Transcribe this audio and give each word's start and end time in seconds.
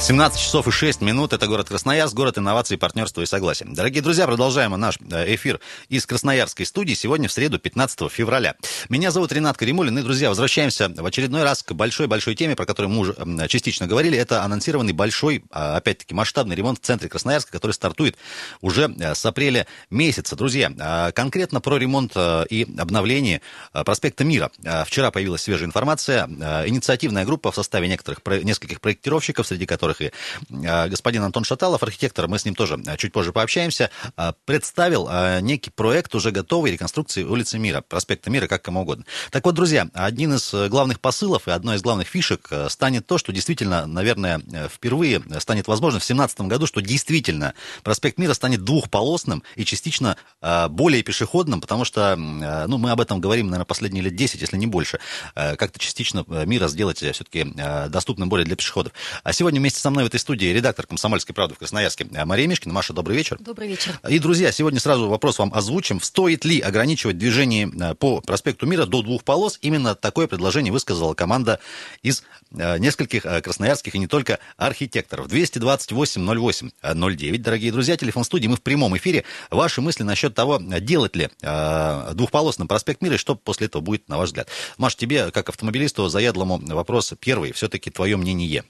17 0.00 0.40
часов 0.40 0.66
и 0.66 0.70
6 0.70 1.02
минут. 1.02 1.34
Это 1.34 1.46
город 1.46 1.68
Красноярск, 1.68 2.14
город 2.14 2.38
инноваций, 2.38 2.78
партнерства 2.78 3.20
и 3.20 3.26
согласия. 3.26 3.66
Дорогие 3.68 4.02
друзья, 4.02 4.26
продолжаем 4.26 4.70
наш 4.72 4.96
э, 4.98 5.34
эфир 5.34 5.60
из 5.90 6.06
Красноярской 6.06 6.64
студии 6.64 6.94
сегодня 6.94 7.28
в 7.28 7.32
среду, 7.32 7.58
15 7.58 8.10
февраля. 8.10 8.54
Меня 8.88 9.10
зовут 9.10 9.30
Ренат 9.30 9.58
Каримулин. 9.58 9.98
И, 9.98 10.02
друзья, 10.02 10.30
возвращаемся 10.30 10.88
в 10.88 11.04
очередной 11.04 11.42
раз 11.42 11.62
к 11.62 11.72
большой-большой 11.72 12.34
теме, 12.34 12.56
про 12.56 12.64
которую 12.64 12.90
мы 12.90 13.00
уже 13.00 13.14
частично 13.48 13.86
говорили. 13.86 14.16
Это 14.16 14.42
анонсированный 14.42 14.94
большой, 14.94 15.44
а, 15.50 15.76
опять-таки, 15.76 16.14
масштабный 16.14 16.56
ремонт 16.56 16.78
в 16.78 16.82
центре 16.82 17.10
Красноярска, 17.10 17.52
который 17.52 17.72
стартует 17.72 18.16
уже 18.62 18.90
э, 18.98 19.14
с 19.14 19.26
апреля 19.26 19.66
месяца. 19.90 20.34
Друзья, 20.34 20.72
а, 20.80 21.12
конкретно 21.12 21.60
про 21.60 21.76
ремонт 21.76 22.12
э, 22.14 22.46
и 22.48 22.66
обновление 22.78 23.42
проспекта 23.72 24.24
Мира. 24.24 24.50
Вчера 24.86 25.10
появилась 25.10 25.42
свежая 25.42 25.66
информация. 25.66 26.26
Инициативная 26.66 27.26
группа 27.26 27.52
в 27.52 27.54
составе 27.54 27.86
некоторых, 27.86 28.20
нескольких 28.42 28.80
проектировщиков, 28.80 29.46
среди 29.46 29.66
которых 29.66 29.89
которых 29.90 30.00
и 30.00 30.12
а, 30.66 30.88
господин 30.88 31.22
Антон 31.22 31.44
Шаталов, 31.44 31.82
архитектор, 31.82 32.28
мы 32.28 32.38
с 32.38 32.44
ним 32.44 32.54
тоже 32.54 32.80
а, 32.86 32.96
чуть 32.96 33.12
позже 33.12 33.32
пообщаемся, 33.32 33.90
а, 34.16 34.34
представил 34.44 35.08
некий 35.40 35.70
проект 35.70 36.14
уже 36.14 36.30
готовой 36.30 36.72
реконструкции 36.72 37.24
улицы 37.24 37.58
Мира, 37.58 37.82
проспекта 37.86 38.30
Мира, 38.30 38.46
как 38.46 38.62
кому 38.62 38.82
угодно. 38.82 39.04
Так 39.30 39.44
вот, 39.44 39.54
друзья, 39.54 39.88
один 39.94 40.34
из 40.34 40.52
главных 40.68 41.00
посылов 41.00 41.48
и 41.48 41.50
одной 41.50 41.76
из 41.76 41.82
главных 41.82 42.08
фишек 42.08 42.50
станет 42.68 43.06
то, 43.06 43.18
что 43.18 43.32
действительно, 43.32 43.86
наверное, 43.86 44.40
впервые 44.72 45.22
станет 45.38 45.68
возможно 45.68 45.98
в 45.98 46.02
2017 46.02 46.40
году, 46.42 46.66
что 46.66 46.80
действительно 46.80 47.54
проспект 47.82 48.18
Мира 48.18 48.34
станет 48.34 48.64
двухполосным 48.64 49.42
и 49.56 49.64
частично 49.64 50.16
более 50.70 51.02
пешеходным, 51.02 51.60
потому 51.60 51.84
что, 51.84 52.16
ну, 52.16 52.78
мы 52.78 52.90
об 52.90 53.00
этом 53.00 53.20
говорим, 53.20 53.46
наверное, 53.46 53.64
последние 53.64 54.04
лет 54.04 54.14
10, 54.14 54.40
если 54.40 54.56
не 54.56 54.66
больше, 54.66 55.00
как-то 55.34 55.78
частично 55.78 56.24
Мира 56.28 56.68
сделать 56.68 56.98
все-таки 56.98 57.44
доступным 57.88 58.28
более 58.28 58.44
для 58.44 58.56
пешеходов. 58.56 58.92
А 59.22 59.32
сегодня 59.32 59.60
вместе 59.60 59.79
со 59.80 59.90
мной 59.90 60.04
в 60.04 60.06
этой 60.08 60.20
студии 60.20 60.46
редактор 60.46 60.86
«Комсомольской 60.86 61.34
правды» 61.34 61.54
в 61.54 61.58
Красноярске 61.58 62.06
Мария 62.24 62.46
Мишкина. 62.46 62.74
Маша, 62.74 62.92
добрый 62.92 63.16
вечер. 63.16 63.38
Добрый 63.40 63.68
вечер. 63.68 63.98
И, 64.08 64.18
друзья, 64.18 64.52
сегодня 64.52 64.78
сразу 64.78 65.08
вопрос 65.08 65.38
вам 65.38 65.52
озвучим. 65.54 66.00
Стоит 66.00 66.44
ли 66.44 66.60
ограничивать 66.60 67.18
движение 67.18 67.68
э, 67.68 67.94
по 67.94 68.20
проспекту 68.20 68.66
Мира 68.66 68.84
до 68.84 69.02
двух 69.02 69.24
полос? 69.24 69.58
Именно 69.62 69.94
такое 69.94 70.26
предложение 70.26 70.72
высказала 70.72 71.14
команда 71.14 71.60
из 72.02 72.24
э, 72.52 72.78
нескольких 72.78 73.24
э, 73.24 73.40
красноярских 73.40 73.94
и 73.94 73.98
не 73.98 74.06
только 74.06 74.38
архитекторов. 74.56 75.28
228-08-09, 75.28 77.38
дорогие 77.38 77.72
друзья, 77.72 77.96
телефон 77.96 78.24
студии. 78.24 78.48
Мы 78.48 78.56
в 78.56 78.62
прямом 78.62 78.96
эфире. 78.98 79.24
Ваши 79.50 79.80
мысли 79.80 80.02
насчет 80.02 80.34
того, 80.34 80.58
делать 80.58 81.16
ли 81.16 81.30
двухполосный 81.40 82.66
проспект 82.66 83.00
Мира 83.00 83.14
и 83.14 83.18
что 83.18 83.34
после 83.34 83.66
этого 83.66 83.82
будет, 83.82 84.08
на 84.08 84.18
ваш 84.18 84.28
взгляд. 84.28 84.48
Маш, 84.76 84.96
тебе, 84.96 85.30
как 85.30 85.48
автомобилисту, 85.48 86.08
заядлому 86.08 86.58
вопрос 86.58 87.14
первый. 87.18 87.52
Все-таки 87.52 87.90
твое 87.90 88.16
мнение. 88.16 88.64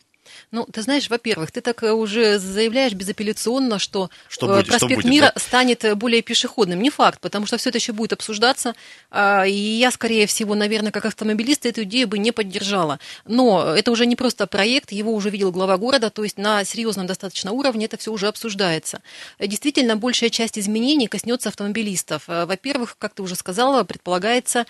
Ну, 0.52 0.66
ты 0.66 0.82
знаешь, 0.82 1.08
во-первых, 1.08 1.52
ты 1.52 1.60
так 1.60 1.84
э, 1.84 1.92
уже 1.92 2.38
заявляешь 2.38 2.92
безапелляционно, 2.92 3.78
что, 3.78 4.10
что 4.28 4.48
будет, 4.48 4.66
проспект 4.66 4.92
что 4.92 4.96
будет, 4.96 5.04
Мира 5.04 5.32
да? 5.32 5.40
станет 5.40 5.84
э, 5.84 5.94
более 5.94 6.22
пешеходным. 6.22 6.82
Не 6.82 6.90
факт, 6.90 7.20
потому 7.20 7.46
что 7.46 7.56
все 7.56 7.68
это 7.68 7.78
еще 7.78 7.92
будет 7.92 8.12
обсуждаться. 8.12 8.74
А, 9.12 9.46
и 9.46 9.52
я, 9.52 9.92
скорее 9.92 10.26
всего, 10.26 10.56
наверное, 10.56 10.90
как 10.90 11.04
автомобилист 11.04 11.66
эту 11.66 11.84
идею 11.84 12.08
бы 12.08 12.18
не 12.18 12.32
поддержала. 12.32 12.98
Но 13.26 13.74
это 13.76 13.92
уже 13.92 14.06
не 14.06 14.16
просто 14.16 14.48
проект, 14.48 14.90
его 14.90 15.14
уже 15.14 15.30
видел 15.30 15.52
глава 15.52 15.76
города, 15.78 16.10
то 16.10 16.24
есть 16.24 16.36
на 16.36 16.64
серьезном 16.64 17.06
достаточно 17.06 17.52
уровне 17.52 17.84
это 17.84 17.96
все 17.96 18.12
уже 18.12 18.26
обсуждается. 18.26 19.02
Действительно, 19.38 19.96
большая 19.96 20.30
часть 20.30 20.58
изменений 20.58 21.06
коснется 21.06 21.48
автомобилистов. 21.50 22.24
Во-первых, 22.26 22.96
как 22.98 23.14
ты 23.14 23.22
уже 23.22 23.36
сказала, 23.36 23.84
предполагается 23.84 24.66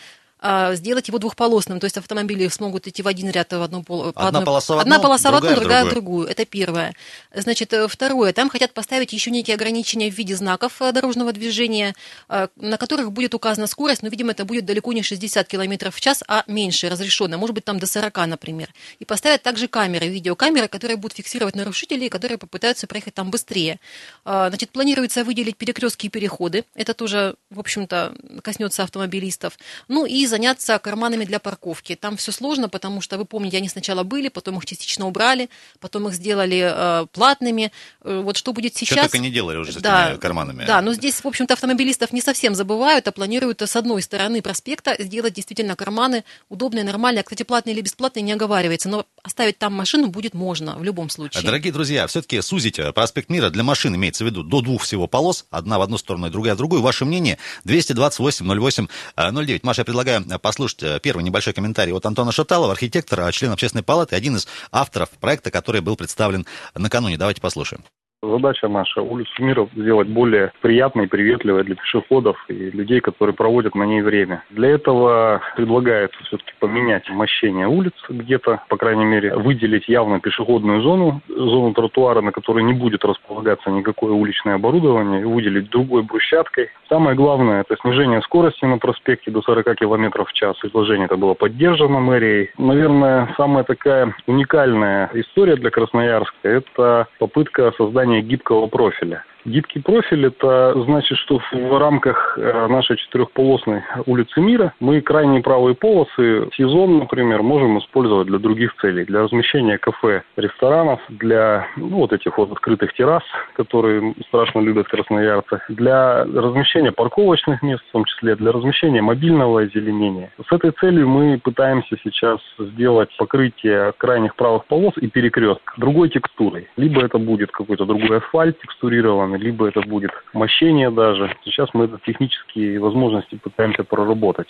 сделать 0.73 1.09
его 1.09 1.19
двухполосным, 1.19 1.81
то 1.81 1.85
есть 1.85 1.97
автомобили 1.97 2.49
смогут 2.49 2.87
идти 2.87 3.03
в 3.03 3.09
один 3.09 3.31
ряд 3.31 3.53
в 3.53 3.63
одну 3.63 3.83
пол, 3.83 4.09
одна 4.09 4.29
одной, 4.29 4.45
полоса 4.45 4.75
в 4.75 4.79
одна 4.79 4.97
одну, 4.97 5.09
полоса 5.09 5.31
другая 5.31 5.51
в 5.51 5.53
одну, 5.53 5.61
другая 5.61 5.85
в 5.85 5.89
другую. 5.91 6.29
Это 6.29 6.45
первое. 6.45 6.95
Значит, 7.35 7.73
э, 7.73 7.89
второе, 7.89 8.33
там 8.33 8.49
хотят 8.49 8.73
поставить 8.73 9.13
еще 9.13 9.31
некие 9.31 9.55
ограничения 9.55 10.11
в 10.11 10.15
виде 10.15 10.35
знаков 10.35 10.81
э, 10.81 10.93
дорожного 10.93 11.33
движения, 11.33 11.95
э, 12.29 12.49
на 12.57 12.77
которых 12.77 13.13
будет 13.13 13.35
указана 13.35 13.67
скорость, 13.67 14.03
но, 14.03 14.09
видимо, 14.09 14.33
это 14.33 14.45
будет 14.45 14.65
далеко 14.65 14.93
не 14.93 15.03
60 15.03 15.47
км 15.47 15.91
в 15.91 16.01
час, 16.01 16.23
а 16.27 16.45
меньше 16.47 16.89
разрешенная, 16.89 17.39
может 17.39 17.55
быть, 17.55 17.65
там 17.65 17.79
до 17.79 17.87
40, 17.87 18.27
например. 18.27 18.73
И 18.99 19.05
поставят 19.05 19.43
также 19.43 19.69
камеры, 19.69 20.09
видеокамеры, 20.09 20.69
которые 20.69 20.97
будут 20.97 21.17
фиксировать 21.17 21.55
нарушителей, 21.55 22.09
которые 22.09 22.39
попытаются 22.39 22.87
проехать 22.87 23.15
там 23.15 23.31
быстрее. 23.31 23.79
А, 24.25 24.49
значит, 24.49 24.71
планируется 24.71 25.25
выделить 25.25 25.57
перекрестки 25.57 26.07
и 26.07 26.09
переходы. 26.09 26.65
Это 26.75 26.95
тоже, 26.95 27.35
в 27.51 27.61
общем-то, 27.61 28.15
коснется 28.43 28.83
автомобилистов. 28.83 29.59
Ну 29.89 30.07
и 30.07 30.27
заняться 30.31 30.79
карманами 30.79 31.25
для 31.25 31.39
парковки. 31.39 31.95
Там 31.95 32.17
все 32.17 32.33
сложно, 32.33 32.69
потому 32.69 33.01
что, 33.01 33.19
вы 33.19 33.25
помните, 33.25 33.59
они 33.59 33.69
сначала 33.69 34.03
были, 34.03 34.29
потом 34.29 34.57
их 34.57 34.65
частично 34.65 35.07
убрали, 35.07 35.51
потом 35.81 36.09
их 36.09 36.15
сделали 36.15 36.73
э, 36.73 37.07
платными. 37.13 37.73
Э, 38.03 38.23
вот 38.25 38.37
что 38.37 38.53
будет 38.53 38.77
сейчас... 38.77 38.99
Что 38.99 39.05
только 39.05 39.19
не 39.19 39.31
делали 39.31 39.59
уже 39.59 39.73
с 39.73 39.77
да, 39.77 40.11
этими 40.11 40.21
карманами. 40.21 40.65
Да, 40.65 40.81
но 40.81 40.95
здесь, 40.95 41.23
в 41.23 41.27
общем-то, 41.27 41.55
автомобилистов 41.55 42.13
не 42.13 42.23
совсем 42.23 42.55
забывают, 42.55 43.07
а 43.09 43.13
планируют 43.13 43.61
с 43.61 43.77
одной 43.77 44.01
стороны 44.03 44.41
проспекта 44.41 44.97
сделать 44.99 45.35
действительно 45.35 45.77
карманы 45.77 46.25
удобные, 46.49 46.85
нормальные. 46.85 47.25
Кстати, 47.25 47.43
платные 47.43 47.75
или 47.75 47.83
бесплатные 47.83 48.23
не 48.23 48.33
оговаривается, 48.33 48.89
но 48.89 49.07
оставить 49.23 49.59
там 49.59 49.75
машину 49.75 50.09
будет 50.09 50.35
можно 50.35 50.77
в 50.77 50.85
любом 50.85 51.11
случае. 51.11 51.43
Дорогие 51.43 51.73
друзья, 51.73 52.07
все-таки 52.07 52.41
сузить 52.41 52.79
э, 52.79 52.93
проспект 52.93 53.31
Мира 53.31 53.51
для 53.51 53.63
машин 53.63 53.95
имеется 53.97 54.25
в 54.25 54.27
виду 54.27 54.43
до 54.43 54.61
двух 54.61 54.83
всего 54.83 55.07
полос, 55.07 55.47
одна 55.51 55.79
в 55.79 55.83
одну 55.83 55.99
сторону, 55.99 56.31
другая 56.31 56.55
в 56.55 56.59
другую. 56.59 56.83
Ваше 56.83 57.05
мнение 57.05 57.39
228 57.65 58.47
08 58.47 58.87
09. 59.17 59.65
Маша, 59.65 59.81
я 59.81 59.85
предлагаю 59.85 60.21
Э, 60.31 60.39
послушать 60.39 60.83
э, 60.83 61.01
первый 61.01 61.23
небольшой 61.23 61.53
комментарий 61.53 61.93
от 61.93 62.07
Антона 62.07 62.33
Шаталова, 62.33 62.73
архитектора, 62.73 63.31
член 63.33 63.53
общественной 63.53 63.83
палаты, 63.83 64.17
один 64.17 64.37
из 64.37 64.47
авторов 64.71 65.11
проекта, 65.11 65.51
который 65.51 65.81
был 65.81 65.97
представлен 65.97 66.47
накануне. 66.75 67.17
Давайте 67.17 67.41
послушаем. 67.41 67.85
Задача 68.23 68.69
наша 68.69 69.01
улицу 69.01 69.33
мира 69.43 69.67
сделать 69.75 70.09
более 70.09 70.53
приятной, 70.61 71.09
приветливой 71.09 71.65
для 71.65 71.75
пешеходов 71.75 72.37
и 72.49 72.53
людей, 72.53 73.01
которые 73.01 73.35
проводят 73.35 73.75
на 73.75 73.85
ней 73.85 74.03
время. 74.03 74.45
Для 74.51 74.69
этого 74.69 75.41
предлагается 75.57 76.23
все-таки 76.25 76.53
поменять 76.59 77.09
мощение 77.09 77.67
улиц 77.67 77.95
где-то, 78.11 78.63
по 78.69 78.77
крайней 78.77 79.07
мере, 79.07 79.35
выделить 79.37 79.89
явно 79.89 80.21
пешеходную 80.21 80.83
зону, 80.83 81.23
зону 81.29 81.73
тротуара, 81.73 82.21
на 82.21 82.31
которой 82.31 82.63
не 82.63 82.75
будет 82.75 83.07
располагаться 83.07 83.71
никакое 83.71 84.13
уличное 84.13 84.57
оборудование, 84.57 85.23
и 85.23 85.25
выделить 85.25 85.71
другой 85.71 86.03
брусчаткой. 86.03 86.69
Самое 86.91 87.17
главное– 87.17 87.61
это 87.67 87.81
снижение 87.81 88.21
скорости 88.21 88.67
на 88.67 88.77
проспекте 88.77 89.31
до 89.31 89.41
40 89.41 89.77
км 89.77 90.25
в 90.27 90.33
час. 90.35 90.59
Изложение 90.63 91.07
это 91.07 91.17
было 91.17 91.33
поддержано 91.33 92.01
мэрией. 92.01 92.51
Наверное, 92.59 93.33
самая 93.39 93.65
такая 93.65 94.15
уникальная 94.27 95.09
история 95.15 95.57
для 95.57 95.71
Красноярска– 95.71 96.37
это 96.43 97.09
попытка 97.19 97.73
создания 97.79 98.10
создания 98.11 98.23
гибкого 98.23 98.67
профиля. 98.67 99.25
Гибкий 99.45 99.81
профиль– 99.81 100.27
это 100.27 100.75
значит, 100.85 101.17
что 101.19 101.41
в 101.53 101.79
рамках 101.79 102.37
э, 102.37 102.67
нашей 102.69 102.97
четырехполосной 102.97 103.83
улицы 104.07 104.41
мира 104.41 104.75
мы 104.81 105.01
крайние 105.01 105.43
правые 105.43 105.75
полосы 105.75 106.49
сезон, 106.57 106.99
например, 106.99 107.43
можем 107.43 107.79
использовать 107.79 108.27
для 108.27 108.39
других 108.39 108.75
целей. 108.77 109.05
Для 109.05 109.23
размещения 109.23 109.79
кафе, 109.79 110.23
ресторанов, 110.37 111.01
для 111.09 111.67
ну, 111.77 111.99
вот 111.99 112.13
этих 112.13 112.37
вот 112.37 112.53
открытых 112.53 112.93
террас, 112.95 113.23
которые 113.55 114.15
страшно 114.29 114.61
любят 114.61 114.89
красноярцы, 114.89 115.63
для 115.69 116.25
размещения 116.25 116.93
парковочных 116.93 117.63
мест, 117.63 117.83
в 117.89 117.93
том 117.93 118.05
числе 118.05 118.37
для 118.37 118.53
размещения 118.53 119.01
мобильного 119.01 119.63
озеленения. 119.63 120.31
С 120.49 120.53
этой 120.53 120.73
целью 120.73 121.09
мы 121.09 121.39
пытаемся 121.43 121.97
сейчас 122.03 122.41
сделать 122.59 123.09
покрытие 123.17 123.93
крайних 123.97 124.35
правых 124.37 124.67
полос 124.67 124.95
и 124.99 125.07
перекресток 125.09 125.75
другой 125.79 126.11
текстурой. 126.11 126.69
Либо 126.77 127.03
это 127.03 127.19
будет 127.19 127.51
какой-то 127.51 127.87
другой 127.87 128.19
асфальт 128.19 128.61
текстурированный, 128.61 129.30
планы, 129.31 129.43
либо 129.43 129.69
это 129.69 129.81
будет 129.83 130.11
мощение 130.33 130.91
даже. 130.91 131.37
Сейчас 131.45 131.69
мы 131.73 131.85
это 131.85 131.99
технические 132.05 132.81
возможности 132.81 133.37
пытаемся 133.37 133.85
проработать. 133.85 134.49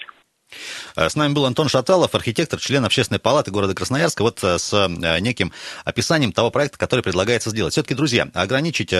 Э, 0.96 1.08
с 1.08 1.14
нами 1.16 1.32
был 1.32 1.46
Антон 1.46 1.68
Шаталов, 1.68 2.14
архитектор, 2.14 2.58
член 2.58 2.84
общественной 2.84 3.20
палаты 3.20 3.50
города 3.52 3.74
Красноярска, 3.74 4.22
вот 4.22 4.42
э, 4.42 4.58
с 4.58 4.72
э, 4.72 4.88
неким 5.20 5.52
описанием 5.84 6.32
того 6.32 6.50
проекта, 6.50 6.78
который 6.78 7.02
предлагается 7.02 7.50
сделать. 7.50 7.72
Все-таки, 7.72 7.94
друзья, 7.94 8.28
ограничить 8.34 8.90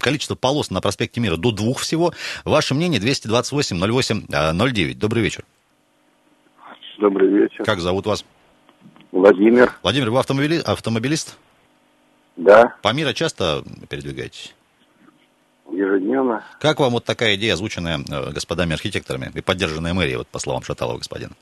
количество 0.00 0.34
полос 0.34 0.70
на 0.70 0.80
проспекте 0.80 1.20
Мира 1.20 1.36
до 1.36 1.50
двух 1.50 1.80
всего. 1.80 2.12
Ваше 2.44 2.74
мнение 2.74 3.00
228-08-09. 3.00 4.94
Добрый 4.94 5.22
вечер. 5.22 5.44
Добрый 6.98 7.28
вечер. 7.28 7.64
Как 7.64 7.80
зовут 7.80 8.06
вас? 8.06 8.24
Владимир. 9.12 9.72
Владимир, 9.82 10.10
вы 10.10 10.18
автомобили... 10.18 10.58
автомобилист? 10.58 11.38
Да. 12.38 12.76
По 12.82 12.92
миру 12.92 13.12
часто 13.12 13.64
передвигаетесь? 13.90 14.54
Ежедневно. 15.70 16.42
Как 16.60 16.80
вам 16.80 16.92
вот 16.92 17.04
такая 17.04 17.34
идея, 17.36 17.54
озвученная 17.54 17.98
э, 17.98 18.32
господами 18.32 18.72
архитекторами 18.72 19.30
и 19.34 19.40
поддержанная 19.40 19.94
мэрией, 19.94 20.16
вот 20.16 20.28
по 20.28 20.38
словам 20.38 20.62
Шаталова 20.62 20.98
господина? 20.98 21.32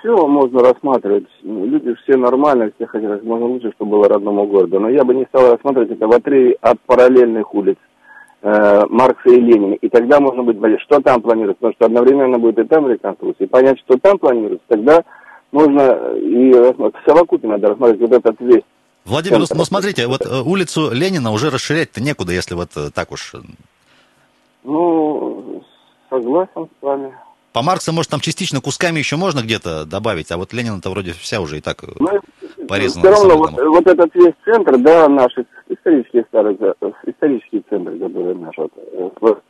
Все 0.00 0.14
можно 0.26 0.60
рассматривать. 0.60 1.26
Ну, 1.42 1.66
люди 1.66 1.94
все 2.02 2.16
нормальные, 2.16 2.72
все 2.76 2.86
хотят 2.86 3.10
как 3.10 3.22
можно 3.24 3.46
лучше, 3.46 3.72
чтобы 3.74 3.92
было 3.92 4.08
родному 4.08 4.46
городу. 4.46 4.78
Но 4.78 4.88
я 4.88 5.04
бы 5.04 5.14
не 5.14 5.24
стал 5.26 5.50
рассматривать 5.52 5.90
это 5.90 6.06
в 6.06 6.12
отрыве 6.12 6.56
от 6.60 6.80
параллельных 6.86 7.52
улиц. 7.54 7.76
э, 8.42 8.82
Маркса 8.88 9.30
и 9.30 9.40
Ленина. 9.40 9.74
И 9.74 9.88
тогда 9.88 10.20
можно 10.20 10.42
быть 10.44 10.58
болеть. 10.58 10.80
Что 10.82 11.00
там 11.00 11.20
планируется? 11.20 11.58
Потому 11.60 11.74
что 11.74 11.86
одновременно 11.86 12.38
будет 12.38 12.58
и 12.60 12.68
там 12.68 12.88
реконструкция. 12.88 13.46
И 13.46 13.50
понять, 13.50 13.78
что 13.80 13.98
там 13.98 14.18
планируется, 14.18 14.64
тогда 14.68 15.02
можно 15.50 16.14
и 16.14 16.52
в 16.52 16.92
совокупе 17.06 17.48
надо 17.48 17.68
рассмотреть 17.68 18.00
вот 18.00 18.12
этот 18.12 18.40
весь 18.40 18.62
Владимир, 19.08 19.38
ну 19.38 19.64
смотрите, 19.64 20.06
вот 20.06 20.24
э, 20.24 20.40
улицу 20.40 20.90
Ленина 20.92 21.32
уже 21.32 21.50
расширять-то 21.50 22.02
некуда, 22.02 22.32
если 22.32 22.54
вот 22.54 22.70
э, 22.76 22.90
так 22.94 23.10
уж... 23.10 23.34
э, 23.34 23.38
Ну, 24.64 25.64
согласен 26.10 26.66
с 26.66 26.82
вами. 26.82 27.14
По 27.52 27.62
Марксу, 27.62 27.92
может, 27.92 28.10
там 28.10 28.20
частично 28.20 28.60
кусками 28.60 28.98
еще 28.98 29.16
можно 29.16 29.40
где-то 29.40 29.86
добавить, 29.86 30.30
а 30.30 30.36
вот 30.36 30.52
Ленина-то 30.52 30.90
вроде 30.90 31.12
вся 31.12 31.40
уже 31.40 31.58
и 31.58 31.60
так... 31.60 31.82
Ну, 31.98 32.20
Порезано 32.68 33.00
все 33.00 33.10
равно 33.10 33.36
вот, 33.38 33.52
вот 33.52 33.86
этот 33.86 34.14
весь 34.14 34.34
центр, 34.44 34.76
да, 34.76 35.08
наши 35.08 35.46
исторические 35.68 36.24
старые, 36.28 36.56
э, 36.60 36.90
исторические 37.06 37.62
центры, 37.70 37.98
которые 37.98 38.34
наши, 38.34 38.60
вот, 39.20 39.42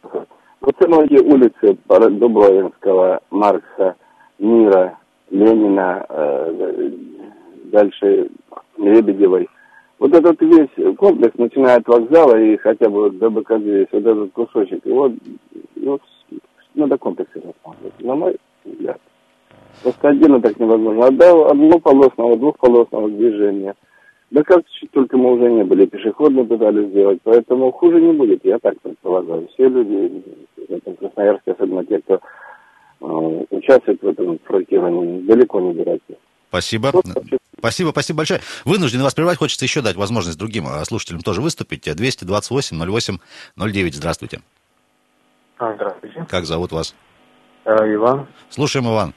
вот, 0.61 0.81
многие 0.87 1.21
улицы 1.21 1.77
Дубровинского, 1.89 3.21
Маркса, 3.31 3.97
Мира, 4.39 4.97
Ленина, 5.31 6.07
э, 6.09 6.91
дальше 7.65 8.29
Лебедевой. 8.95 9.49
Вот 9.99 10.15
этот 10.15 10.41
весь 10.41 10.97
комплекс, 10.97 11.37
начиная 11.39 11.77
от 11.77 11.89
вокзала 11.89 12.39
и 12.39 12.57
хотя 12.57 12.89
бы 12.89 13.11
до 13.11 13.31
БКЗ, 13.31 13.63
весь 13.63 13.89
вот 13.91 14.07
этот 14.07 14.33
кусочек, 14.33 14.87
его, 14.87 15.13
его 15.75 15.99
надо 16.75 16.97
комплексы 16.99 17.35
рассматривать, 17.35 18.01
на 18.01 18.15
мой 18.15 18.37
взгляд. 18.65 19.01
Просто 19.83 20.09
отдельно 20.09 20.41
так 20.41 20.59
невозможно. 20.59 21.11
До 21.11 21.51
однополосного, 21.51 22.37
двухполосного 22.37 23.09
движения. 23.09 23.75
Да 24.31 24.43
как 24.43 24.63
только 24.93 25.17
мы 25.17 25.33
уже 25.33 25.51
не 25.51 25.65
были, 25.65 25.87
пешеходно 25.87 26.45
пытались 26.45 26.89
сделать, 26.89 27.19
поэтому 27.25 27.73
хуже 27.73 28.01
не 28.01 28.13
будет, 28.13 28.45
я 28.45 28.59
так 28.59 28.79
предполагаю. 28.83 29.49
Все 29.49 29.69
люди 29.69 30.23
в 30.57 30.71
этом 30.71 30.97
Красноярске, 30.97 31.53
особенно 31.53 31.85
те, 31.85 31.99
кто 32.01 32.21
э, 33.01 33.45
участвует 33.51 34.03
в 34.03 34.07
этом 34.07 34.37
проектировании, 34.39 35.23
далеко 35.23 35.61
не 35.61 35.73
дураки. 35.73 36.17
Спасибо. 36.49 36.93
Спасибо, 37.59 37.91
спасибо 37.91 38.19
большое. 38.19 38.41
Вынужден 38.65 39.03
вас 39.03 39.15
прервать, 39.15 39.39
хочется 39.39 39.65
еще 39.65 39.83
дать 39.83 39.97
возможность 39.97 40.39
другим 40.39 40.67
э, 40.69 40.85
слушателям 40.85 41.23
тоже 41.23 41.41
выступить. 41.41 41.89
228-08-09, 41.89 43.19
здравствуйте. 43.93 44.41
А, 45.59 45.75
здравствуйте. 45.75 46.25
Как 46.29 46.45
зовут 46.45 46.71
вас? 46.71 46.95
А, 47.65 47.75
Иван. 47.93 48.27
Слушаем, 48.49 48.87
Иван. 48.87 49.13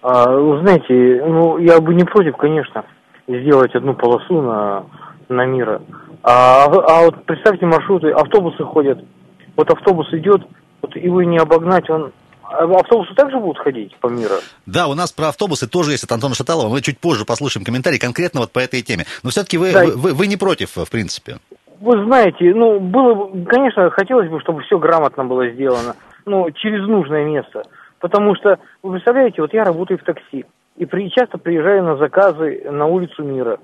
А, 0.00 0.30
вы 0.30 0.60
знаете, 0.62 1.22
ну, 1.26 1.58
я 1.58 1.80
бы 1.80 1.94
не 1.94 2.04
против, 2.04 2.36
конечно, 2.36 2.84
сделать 3.28 3.74
одну 3.74 3.94
полосу 3.94 4.40
на, 4.40 4.86
на 5.28 5.44
мира. 5.44 5.82
А, 6.22 6.64
а 6.64 7.04
вот 7.04 7.24
представьте 7.26 7.66
маршруты, 7.66 8.10
автобусы 8.10 8.64
ходят. 8.64 9.04
Вот 9.56 9.70
автобус 9.70 10.12
идет, 10.12 10.42
вот 10.80 10.96
его 10.96 11.22
не 11.22 11.38
обогнать, 11.38 11.88
он... 11.90 12.12
а 12.52 12.64
Автобусы 12.80 13.14
также 13.14 13.38
будут 13.38 13.58
ходить 13.58 13.96
по 13.96 14.08
миру? 14.08 14.34
Да, 14.66 14.86
у 14.88 14.94
нас 14.94 15.12
про 15.12 15.28
автобусы 15.28 15.68
тоже 15.68 15.92
есть 15.92 16.04
от 16.04 16.12
Антона 16.12 16.34
Шаталова. 16.34 16.68
Мы 16.68 16.80
чуть 16.82 16.98
позже 16.98 17.24
послушаем 17.24 17.64
комментарий 17.64 17.98
конкретно 17.98 18.40
вот 18.40 18.52
по 18.52 18.58
этой 18.58 18.82
теме. 18.82 19.04
Но 19.22 19.30
все-таки 19.30 19.58
вы, 19.58 19.72
Да. 19.72 19.84
вы, 19.84 20.12
вы- 20.14 20.26
не 20.26 20.36
против, 20.36 20.76
в 20.76 20.90
принципе. 20.90 21.38
Вы 21.80 22.04
знаете, 22.04 22.52
ну, 22.54 22.78
было 22.78 23.14
бы, 23.14 23.44
конечно, 23.44 23.90
хотелось 23.90 24.28
бы, 24.30 24.40
чтобы 24.40 24.62
все 24.62 24.78
грамотно 24.78 25.24
было 25.24 25.48
сделано, 25.50 25.96
ну, 26.26 26.48
через 26.52 26.86
нужное 26.86 27.24
место. 27.24 27.62
Потому 27.98 28.36
что, 28.36 28.58
вы 28.82 28.92
представляете, 28.92 29.42
вот 29.42 29.52
я 29.52 29.64
работаю 29.64 29.98
в 29.98 30.04
такси, 30.04 30.44
и 30.76 30.86
при, 30.86 31.10
часто 31.10 31.38
приезжаю 31.38 31.82
на 31.84 31.96
заказы 31.96 32.62
на 32.70 32.86
улицу 32.86 33.24
Мира. 33.24 33.58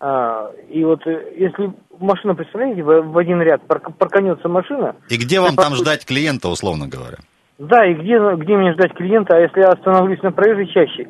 А, 0.00 0.50
и 0.70 0.84
вот 0.84 1.04
э, 1.06 1.32
если 1.36 1.72
машина, 1.98 2.34
представляете, 2.34 2.82
в, 2.84 3.02
в 3.02 3.18
один 3.18 3.42
ряд 3.42 3.62
парк- 3.66 3.96
парканется 3.98 4.48
машина, 4.48 4.94
И 5.08 5.16
где 5.16 5.40
вам 5.40 5.56
там 5.56 5.74
ждать 5.74 6.06
клиента, 6.06 6.48
условно 6.48 6.86
говоря? 6.86 7.18
Да, 7.58 7.86
и 7.86 7.94
где, 7.94 8.18
где 8.36 8.56
мне 8.56 8.72
ждать 8.74 8.94
клиента, 8.94 9.36
а 9.36 9.40
если 9.40 9.60
я 9.60 9.68
остановлюсь 9.68 10.22
на 10.22 10.32
проезжей 10.32 10.66
части, 10.68 11.08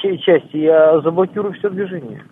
ча- 0.00 0.16
части 0.18 0.56
я 0.56 1.00
заблокирую 1.00 1.52
все 1.54 1.68
движение. 1.70 2.24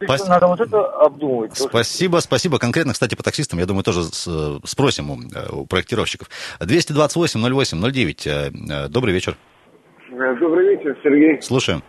Спас- 0.00 0.28
Надо 0.28 0.46
вот 0.46 0.60
это 0.60 0.80
обдумывать. 0.86 1.56
Спасибо, 1.56 2.18
спасибо. 2.18 2.58
Конкретно, 2.60 2.92
кстати, 2.92 3.16
по 3.16 3.24
таксистам, 3.24 3.58
я 3.58 3.66
думаю, 3.66 3.82
тоже 3.82 4.04
с- 4.04 4.60
спросим 4.64 5.10
у, 5.10 5.16
у 5.60 5.66
проектировщиков. 5.66 6.28
228-08-09. 6.60 8.26
э, 8.26 8.50
э, 8.84 8.88
Добрый 8.88 9.12
вечер. 9.12 9.34
Э, 10.12 10.36
Добрый 10.38 10.68
вечер, 10.76 10.96
Сергей. 11.02 11.42
Слушаем. 11.42 11.82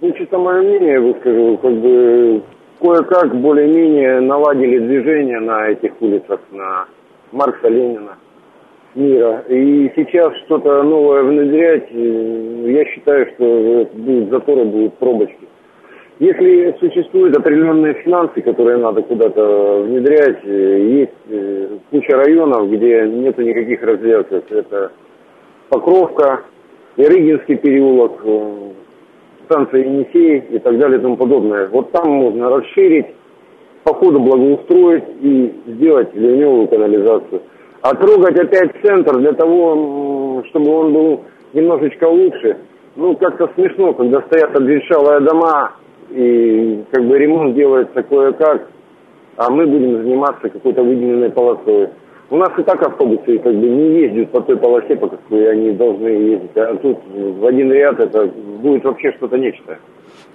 Ну, 0.00 0.12
чисто 0.18 0.36
мое 0.38 0.62
мнение 0.62 0.98
выскажу, 1.00 1.58
как 1.58 1.72
бы 1.80 2.42
кое-как 2.80 3.34
более-менее 3.40 4.20
наладили 4.20 4.78
движение 4.80 5.38
на 5.40 5.68
этих 5.68 5.92
улицах, 6.02 6.40
на 6.50 6.86
Маркса, 7.32 7.68
Ленина, 7.68 8.16
Мира. 8.96 9.44
И 9.48 9.92
сейчас 9.94 10.34
что-то 10.46 10.82
новое 10.82 11.22
внедрять, 11.22 11.86
э, 11.90 12.70
я 12.70 12.84
считаю, 12.86 13.26
что 13.34 13.88
будут 13.92 14.30
заторы, 14.30 14.64
будут 14.64 14.94
пробочки. 14.94 15.46
Если 16.18 16.74
существуют 16.80 17.36
определенные 17.36 17.92
финансы, 18.02 18.40
которые 18.40 18.78
надо 18.78 19.02
куда-то 19.02 19.82
внедрять, 19.82 20.38
э, 20.44 20.80
есть 21.00 21.12
э, 21.28 21.68
куча 21.90 22.16
районов, 22.16 22.70
где 22.70 23.06
нету 23.06 23.42
никаких 23.42 23.82
развязок. 23.82 24.50
Это 24.50 24.92
Покровка, 25.68 26.44
Ярыгинский 26.96 27.56
переулок, 27.56 28.24
станция 29.44 29.84
Енисей 29.84 30.38
и 30.38 30.58
так 30.58 30.78
далее 30.78 30.98
и 30.98 31.02
тому 31.02 31.18
подобное. 31.18 31.66
Вот 31.68 31.92
там 31.92 32.10
можно 32.10 32.48
расширить, 32.48 33.08
по 33.84 33.94
ходу 33.94 34.20
благоустроить 34.20 35.04
и 35.20 35.54
сделать 35.66 36.14
ливневую 36.14 36.66
канализацию. 36.66 37.42
А 37.88 37.94
трогать 37.94 38.36
опять 38.36 38.72
центр 38.82 39.16
для 39.18 39.32
того, 39.32 40.42
чтобы 40.48 40.70
он 40.72 40.92
был 40.92 41.20
немножечко 41.52 42.08
лучше, 42.08 42.56
ну, 42.96 43.14
как-то 43.14 43.48
смешно, 43.54 43.92
когда 43.92 44.22
стоят 44.22 44.56
обветшалые 44.56 45.20
дома 45.20 45.70
и 46.10 46.82
как 46.90 47.04
бы 47.04 47.16
ремонт 47.16 47.54
делается 47.54 48.02
кое-как, 48.02 48.66
а 49.36 49.52
мы 49.52 49.66
будем 49.66 50.02
заниматься 50.02 50.48
какой-то 50.48 50.82
выделенной 50.82 51.30
полосой. 51.30 51.90
У 52.28 52.36
нас 52.36 52.50
и 52.58 52.62
так 52.64 52.84
автобусы 52.84 53.38
как 53.38 53.54
бы 53.54 53.66
не 53.68 54.00
ездят 54.00 54.32
по 54.32 54.40
той 54.40 54.56
полосе, 54.56 54.96
по 54.96 55.06
какой 55.06 55.48
они 55.52 55.70
должны 55.70 56.08
ездить. 56.08 56.56
А 56.56 56.74
тут 56.78 56.98
в 57.06 57.46
один 57.46 57.70
ряд 57.70 58.00
это 58.00 58.26
будет 58.26 58.82
вообще 58.82 59.12
что-то 59.12 59.38
нечто. 59.38 59.78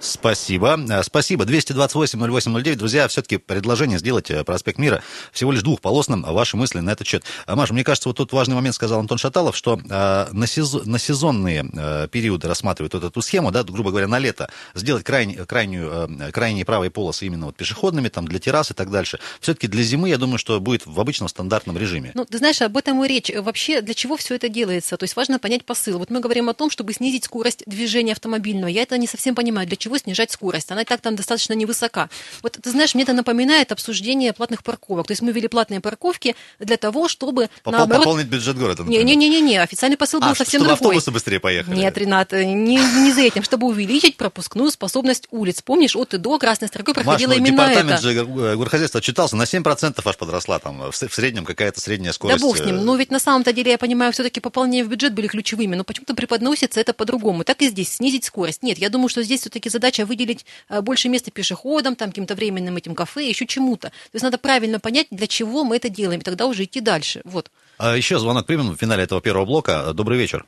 Спасибо. 0.02 0.78
Э, 0.90 1.02
Спасибо. 1.04 1.44
228-08-09. 1.44 2.74
Друзья, 2.74 3.06
все-таки 3.06 3.36
предложение 3.36 3.98
сделать 3.98 4.30
э, 4.30 4.42
проспект 4.42 4.78
Мира 4.78 5.02
всего 5.32 5.52
лишь 5.52 5.62
двухполосным. 5.62 6.22
Ваши 6.22 6.56
мысли 6.56 6.80
на 6.80 6.90
этот 6.90 7.06
счет. 7.06 7.24
А, 7.46 7.54
Маша, 7.54 7.72
мне 7.72 7.84
кажется, 7.84 8.08
вот 8.08 8.16
тут 8.16 8.32
важный 8.32 8.56
момент 8.56 8.74
сказал 8.74 8.98
Антон 8.98 9.18
Шаталов, 9.18 9.56
что 9.56 9.78
э, 9.78 10.26
на, 10.32 10.46
сезон, 10.46 10.82
на 10.86 10.98
сезонные 10.98 11.64
э, 11.72 12.08
периоды 12.10 12.48
рассматривают 12.48 12.94
вот 12.94 13.04
эту 13.04 13.22
схему, 13.22 13.52
да, 13.52 13.62
грубо 13.62 13.90
говоря, 13.90 14.08
на 14.08 14.18
лето, 14.18 14.50
сделать 14.74 15.04
крайне, 15.04 15.36
крайнюю, 15.44 16.10
э, 16.20 16.32
крайние 16.32 16.64
правые 16.64 16.90
полосы 16.90 17.26
именно 17.26 17.46
вот 17.46 17.56
пешеходными, 17.56 18.08
там, 18.08 18.26
для 18.26 18.40
террас 18.40 18.72
и 18.72 18.74
так 18.74 18.90
дальше. 18.90 19.20
Все-таки 19.40 19.68
для 19.68 19.84
зимы, 19.84 20.08
я 20.08 20.18
думаю, 20.18 20.38
что 20.38 20.58
будет 20.60 20.84
в 20.84 20.98
обычном 21.00 21.28
стандартном 21.28 21.78
режиме. 21.78 22.10
Ну, 22.14 22.24
ты 22.24 22.38
знаешь, 22.38 22.60
об 22.60 22.76
этом 22.76 23.04
и 23.04 23.08
речь. 23.08 23.30
Вообще, 23.34 23.80
для 23.80 23.94
чего 23.94 24.16
все 24.16 24.34
это 24.34 24.48
делается? 24.48 24.96
То 24.96 25.04
есть 25.04 25.14
важно 25.14 25.38
понять 25.38 25.64
посыл. 25.64 25.98
Вот 25.98 26.10
мы 26.10 26.18
говорим 26.18 26.48
о 26.48 26.54
том, 26.54 26.70
чтобы 26.70 26.92
снизить 26.92 27.24
скорость 27.24 27.62
движения 27.66 28.12
автомобильного. 28.12 28.68
Я 28.68 28.82
это 28.82 28.98
не 28.98 29.06
совсем 29.06 29.36
понимаю. 29.36 29.68
Для 29.68 29.76
чего 29.76 29.91
снижать 29.98 30.30
скорость? 30.30 30.70
Она 30.70 30.82
и 30.82 30.84
так 30.84 31.00
там 31.00 31.16
достаточно 31.16 31.54
невысока. 31.54 32.08
Вот 32.42 32.58
ты 32.62 32.70
знаешь, 32.70 32.94
мне 32.94 33.04
это 33.04 33.12
напоминает 33.12 33.72
обсуждение 33.72 34.32
платных 34.32 34.62
парковок. 34.62 35.06
То 35.06 35.12
есть 35.12 35.22
мы 35.22 35.32
ввели 35.32 35.48
платные 35.48 35.80
парковки 35.80 36.36
для 36.58 36.76
того, 36.76 37.08
чтобы 37.08 37.48
Попол- 37.64 37.78
наоборот... 37.78 38.04
Пополнить 38.04 38.26
бюджет 38.26 38.56
города, 38.56 38.82
например. 38.84 39.04
Не-не-не, 39.04 39.58
официальный 39.58 39.96
посыл 39.96 40.20
был 40.20 40.28
А, 40.28 40.34
совсем 40.34 40.60
чтобы 40.60 40.76
другой. 40.76 40.96
автобусы 40.96 41.10
быстрее 41.10 41.40
поехали. 41.40 41.76
Нет, 41.76 41.96
Ренат, 41.98 42.32
не, 42.32 42.76
не 42.76 43.12
за 43.12 43.22
этим, 43.22 43.42
чтобы 43.42 43.66
увеличить 43.66 44.16
пропускную 44.16 44.70
способность 44.70 45.26
улиц. 45.30 45.62
Помнишь, 45.62 45.96
от 45.96 46.14
и 46.14 46.18
до 46.18 46.38
красной 46.38 46.68
строкой 46.68 46.94
Маш, 46.94 47.04
проходило 47.04 47.30
ну, 47.30 47.36
именно 47.36 47.50
департамент 47.52 47.90
это. 47.90 48.02
же 48.02 48.12
э, 48.12 48.56
горхозяйства 48.56 48.98
отчитался, 48.98 49.36
на 49.36 49.42
7% 49.42 50.00
аж 50.04 50.16
подросла 50.16 50.58
там, 50.58 50.90
в 50.90 50.94
среднем 50.94 51.44
какая-то 51.44 51.80
средняя 51.80 52.12
скорость. 52.12 52.40
Да 52.40 52.46
бог 52.46 52.56
с 52.56 52.60
э, 52.60 52.66
ним. 52.66 52.84
Но 52.84 52.96
ведь 52.96 53.10
на 53.10 53.18
самом-то 53.18 53.52
деле, 53.52 53.72
я 53.72 53.78
понимаю, 53.78 54.12
все-таки 54.12 54.40
пополнения 54.40 54.84
в 54.84 54.88
бюджет 54.88 55.14
были 55.14 55.26
ключевыми, 55.26 55.74
но 55.74 55.84
почему-то 55.84 56.14
преподносится 56.14 56.80
это 56.80 56.92
по-другому. 56.92 57.44
Так 57.44 57.62
и 57.62 57.68
здесь, 57.68 57.94
снизить 57.94 58.24
скорость. 58.24 58.62
Нет, 58.62 58.78
я 58.78 58.88
думаю, 58.88 59.08
что 59.08 59.22
здесь 59.22 59.40
все-таки 59.40 59.68
задача 59.68 59.81
выделить 60.04 60.46
э, 60.68 60.80
больше 60.80 61.08
места 61.08 61.30
пешеходам, 61.30 61.96
там, 61.96 62.08
каким-то 62.10 62.34
временным 62.34 62.76
этим 62.76 62.94
кафе, 62.94 63.28
еще 63.28 63.46
чему-то. 63.46 63.88
То 63.88 63.94
есть 64.14 64.24
надо 64.24 64.38
правильно 64.38 64.78
понять, 64.80 65.06
для 65.10 65.26
чего 65.26 65.64
мы 65.64 65.76
это 65.76 65.88
делаем, 65.88 66.20
и 66.20 66.24
тогда 66.24 66.46
уже 66.46 66.64
идти 66.64 66.80
дальше. 66.80 67.20
Вот. 67.24 67.50
А 67.78 67.96
еще 67.96 68.18
звонок 68.18 68.46
примем 68.46 68.70
в 68.70 68.76
финале 68.76 69.02
этого 69.04 69.20
первого 69.20 69.44
блока. 69.44 69.92
Добрый 69.92 70.18
вечер. 70.18 70.44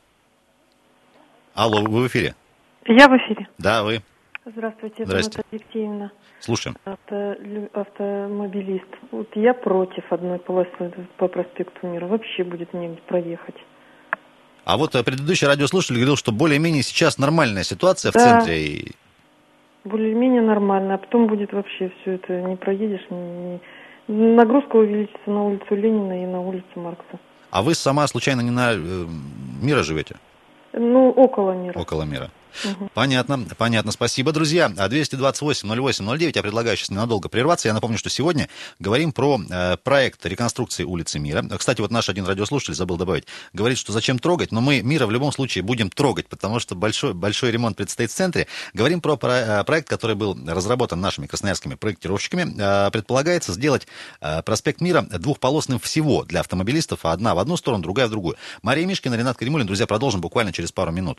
Алло, 1.55 1.83
вы 1.83 2.03
в 2.03 2.07
эфире? 2.09 2.35
Я 2.87 3.09
в 3.09 3.17
эфире. 3.17 3.49
Да, 3.59 3.83
вы. 3.83 4.03
Здравствуйте, 4.47 4.97
это 4.99 5.07
Здрасте. 5.07 5.38
Наталья 5.38 5.62
Алексеевна, 5.64 6.11
Слушаем. 6.41 6.76
автолю- 6.85 7.71
автомобилист. 7.73 8.85
Вот 9.11 9.29
я 9.37 9.55
против 9.55 10.05
одной 10.12 10.38
полосы 10.38 10.93
по 11.17 11.29
проспекту 11.29 11.87
Мира. 11.87 12.07
Вообще 12.07 12.45
будет 12.45 12.75
негде 12.75 13.00
проехать. 13.09 13.55
А 14.67 14.76
вот 14.76 14.95
э, 14.95 15.03
предыдущий 15.03 15.47
радиослушатель 15.47 15.95
говорил, 15.97 16.17
что 16.17 16.31
более-менее 16.33 16.83
сейчас 16.83 17.17
нормальная 17.19 17.64
ситуация 17.64 18.11
в 18.11 18.14
Да. 18.14 18.21
центре. 18.21 18.67
И... 18.67 18.93
Более-менее 19.85 20.41
нормально, 20.43 20.95
а 20.95 20.99
потом 20.99 21.26
будет 21.26 21.53
вообще 21.53 21.91
все 22.00 22.12
это, 22.12 22.41
не 22.41 22.57
проедешь, 22.57 23.07
ни, 23.11 23.17
ни- 23.17 23.61
Нагрузка 24.07 24.76
увеличится 24.76 25.31
на 25.31 25.45
улицу 25.45 25.75
Ленина 25.75 26.23
и 26.23 26.26
на 26.26 26.41
улицу 26.41 26.67
Маркса. 26.76 27.19
А 27.50 27.62
вы 27.62 27.75
сама 27.75 28.07
случайно 28.07 28.41
не 28.43 28.50
на 28.50 28.73
э, 28.73 28.76
Мира 29.62 29.83
живете? 29.83 30.17
Ну, 30.73 31.11
около 31.11 31.53
мира. 31.53 31.79
Около 31.79 32.03
Мира. 32.03 32.31
Мгм. 32.62 32.90
Понятно, 32.94 33.46
понятно. 33.56 33.92
Спасибо, 33.92 34.32
друзья. 34.32 34.73
А 34.76 34.88
228-08-09, 34.88 36.32
я 36.34 36.42
предлагаю 36.42 36.76
сейчас 36.76 36.90
ненадолго 36.90 37.28
прерваться. 37.28 37.68
Я 37.68 37.75
напомню, 37.75 37.99
что 37.99 38.11
сегодня 38.11 38.49
говорим 38.78 39.12
про 39.12 39.40
э, 39.50 39.76
проект 39.82 40.25
реконструкции 40.26 40.84
улицы 40.84 41.18
Мира. 41.18 41.44
Кстати, 41.58 41.80
вот 41.80 41.90
наш 41.90 42.08
один 42.08 42.26
радиослушатель 42.26 42.75
забыл 42.75 42.96
добавить. 42.96 43.26
Говорит, 43.52 43.78
что 43.78 43.92
зачем 43.92 44.18
трогать, 44.18 44.52
но 44.52 44.61
мы 44.61 44.82
Мира 44.82 45.06
в 45.06 45.11
любом 45.11 45.32
случае 45.32 45.62
будем 45.64 45.90
трогать, 45.90 46.28
потому 46.28 46.61
что 46.61 46.75
большой, 46.75 47.14
большой 47.14 47.50
ремонт 47.50 47.76
предстоит 47.76 48.11
в 48.11 48.14
центре. 48.14 48.46
Говорим 48.73 49.00
про, 49.00 49.18
э, 49.23 49.64
проект, 49.64 49.88
который 49.88 50.16
был 50.16 50.38
разработан 50.46 51.00
нашими 51.00 51.26
красноярскими 51.26 51.75
проектировщиками. 51.75 52.54
Э, 52.58 52.90
предполагается 52.90 53.52
сделать 53.52 53.87
э, 54.20 54.42
проспект 54.42 54.80
Мира 54.80 55.02
двухполосным 55.02 55.78
всего 55.78 56.25
для 56.25 56.40
автомобилистов, 56.40 57.04
а 57.04 57.12
одна 57.12 57.34
в 57.34 57.38
одну 57.38 57.56
сторону, 57.56 57.82
другая 57.82 58.06
в 58.06 58.11
другую. 58.11 58.37
Мария 58.62 58.87
Мишкина, 58.87 59.14
Ренат 59.14 59.37
Каримулин. 59.37 59.66
Друзья, 59.66 59.87
продолжим 59.87 60.20
буквально 60.20 60.52
через 60.52 60.73
пару 60.73 60.92
минут. 60.92 61.18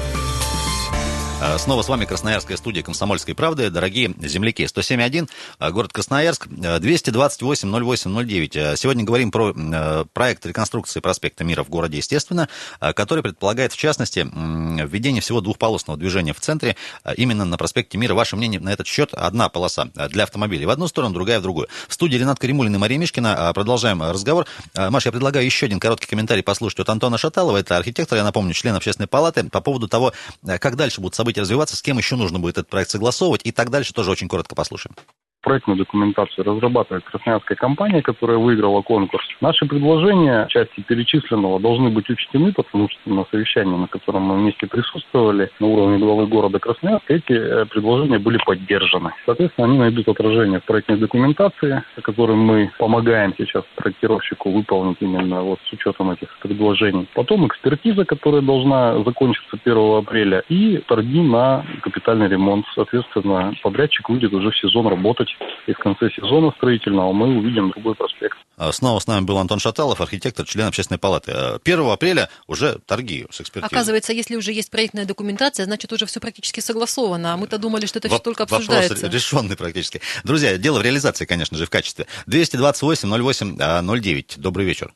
А, 1.43 1.57
Снова 1.57 1.81
с 1.81 1.89
вами 1.89 2.05
Красноярская 2.05 2.55
студия 2.55 2.83
«Комсомольской 2.83 3.33
правды». 3.33 3.71
Дорогие 3.71 4.13
земляки, 4.21 4.63
107.1, 4.63 5.27
а, 5.57 5.71
город 5.71 5.91
Красноярск, 5.91 6.47
а, 6.63 6.77
228-08-09. 6.79 8.57
А, 8.57 8.75
Сегодня 8.75 9.03
говорим 9.03 9.31
про 9.31 10.05
проект 10.13 10.45
реконструкции 10.45 10.99
проспекта 10.99 11.43
Мира 11.43 11.63
в 11.63 11.69
городе, 11.69 11.97
естественно, 11.97 12.47
который 12.79 13.23
предполагает, 13.23 13.73
в 13.73 13.77
частности, 13.77 14.19
введение 14.19 15.21
всего 15.21 15.41
двухполосного 15.41 15.97
движения 15.97 16.33
в 16.33 16.39
центре 16.39 16.75
именно 17.17 17.43
на 17.43 17.57
проспекте 17.57 17.97
Мира. 17.97 18.13
Ваше 18.13 18.35
мнение 18.35 18.59
на 18.59 18.69
этот 18.71 18.85
счет? 18.85 19.11
Одна 19.13 19.49
полоса 19.49 19.89
для 20.09 20.23
автомобилей 20.23 20.67
в 20.67 20.69
одну 20.69 20.87
сторону, 20.87 21.15
другая 21.15 21.39
в 21.39 21.41
другую. 21.41 21.67
В 21.87 21.93
студии 21.93 22.17
Ренат 22.17 22.37
Каримулин 22.39 22.75
и 22.75 22.77
Мария 22.77 22.99
Мишкина. 22.99 23.51
Продолжаем 23.55 24.03
разговор. 24.03 24.45
Маша, 24.75 25.07
я 25.09 25.11
предлагаю 25.11 25.45
еще 25.45 25.65
один 25.65 25.79
короткий 25.79 26.05
комментарий 26.05 26.43
послушать 26.43 26.81
от 26.81 26.89
Антона 26.89 27.17
Шаталова. 27.17 27.57
Это 27.57 27.77
архитектор, 27.77 28.17
я 28.17 28.23
напомню, 28.23 28.53
член 28.53 28.75
общественной 28.75 29.07
палаты, 29.07 29.43
по 29.45 29.61
поводу 29.61 29.87
того, 29.87 30.13
как 30.45 30.75
дальше 30.75 31.01
будут 31.01 31.15
события 31.15 31.30
развиваться, 31.37 31.75
с 31.75 31.81
кем 31.81 31.97
еще 31.97 32.15
нужно 32.15 32.39
будет 32.39 32.57
этот 32.57 32.69
проект 32.69 32.91
согласовывать 32.91 33.41
и 33.43 33.51
так 33.51 33.69
дальше. 33.69 33.93
Тоже 33.93 34.11
очень 34.11 34.27
коротко 34.27 34.55
послушаем. 34.55 34.95
Проектную 35.43 35.77
документацию 35.79 36.45
разрабатывает 36.45 37.03
красноярская 37.03 37.57
компания, 37.57 38.03
которая 38.03 38.37
выиграла 38.37 38.83
конкурс. 38.83 39.25
Наши 39.41 39.65
предложения, 39.65 40.45
части 40.49 40.81
перечисленного, 40.81 41.59
должны 41.59 41.89
быть 41.89 42.07
учтены, 42.11 42.53
потому 42.53 42.87
что 42.89 43.09
на 43.09 43.25
совещании, 43.31 43.75
на 43.75 43.87
котором 43.87 44.21
мы 44.21 44.37
вместе 44.37 44.67
присутствовали 44.67 45.49
на 45.59 45.65
уровне 45.65 45.97
главы 45.97 46.27
города 46.27 46.59
Красноярска, 46.59 47.11
эти 47.11 47.31
э, 47.31 47.65
предложения 47.65 48.19
были 48.19 48.37
поддержаны. 48.45 49.13
Соответственно, 49.25 49.67
они 49.67 49.79
найдут 49.79 50.07
отражение 50.09 50.59
в 50.59 50.65
проектной 50.65 50.97
документации, 50.97 51.83
которой 52.03 52.35
мы 52.35 52.71
помогаем 52.77 53.33
сейчас 53.35 53.63
проектировщику 53.77 54.51
выполнить 54.51 54.97
именно 54.99 55.41
вот 55.41 55.57
с 55.67 55.73
учетом 55.73 56.11
этих 56.11 56.37
предложений. 56.37 57.07
Потом 57.15 57.47
экспертиза, 57.47 58.05
которая 58.05 58.43
должна 58.43 59.03
закончиться 59.03 59.57
1 59.63 59.97
апреля, 59.97 60.43
и 60.49 60.77
торги 60.87 61.19
на 61.19 61.65
капитальный 61.81 62.27
ремонт. 62.27 62.67
Соответственно, 62.75 63.55
подрядчик 63.63 64.07
выйдет 64.07 64.33
уже 64.33 64.51
в 64.51 64.57
сезон 64.57 64.85
работать, 64.87 65.30
и 65.67 65.73
в 65.73 65.77
конце 65.77 66.09
сезона 66.11 66.51
строительного 66.57 67.11
мы 67.13 67.37
увидим 67.37 67.71
другой 67.71 67.95
проспект. 67.95 68.37
А, 68.57 68.71
Снова 68.71 68.99
с 68.99 69.07
нами 69.07 69.25
был 69.25 69.37
Антон 69.37 69.59
Шаталов, 69.59 70.01
архитектор, 70.01 70.45
член 70.45 70.67
общественной 70.67 70.99
палаты. 70.99 71.31
А, 71.35 71.59
1 71.63 71.79
апреля 71.91 72.29
уже 72.47 72.79
торги 72.85 73.25
с 73.29 73.41
экспертизой. 73.41 73.67
Оказывается, 73.75 74.13
если 74.13 74.35
уже 74.35 74.51
есть 74.51 74.71
проектная 74.71 75.05
документация, 75.05 75.65
значит, 75.65 75.91
уже 75.93 76.05
все 76.05 76.19
практически 76.19 76.59
согласовано. 76.59 77.33
А 77.33 77.37
мы-то 77.37 77.57
думали, 77.59 77.85
что 77.85 77.99
это 77.99 78.07
все 78.07 78.17
Воп- 78.17 78.23
только 78.23 78.41
Вопрос 78.41 78.59
обсуждается. 78.61 79.07
решенный 79.07 79.55
практически. 79.57 80.01
Друзья, 80.23 80.57
дело 80.57 80.79
в 80.79 80.83
реализации, 80.83 81.25
конечно 81.25 81.57
же, 81.57 81.65
в 81.65 81.69
качестве. 81.69 82.05
228-08-09. 82.27 84.39
Добрый 84.39 84.65
вечер. 84.65 84.91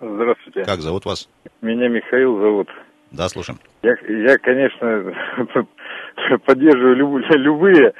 Здравствуйте. 0.00 0.64
Как 0.64 0.80
зовут 0.80 1.04
вас? 1.06 1.28
Меня 1.60 1.88
Михаил 1.88 2.38
зовут. 2.40 2.68
Да, 3.10 3.28
слушаем. 3.28 3.58
Я, 3.82 3.94
я 4.30 4.38
конечно, 4.38 5.12
поддерживаю 6.46 6.96
люб- 6.96 7.24
любые 7.30 7.92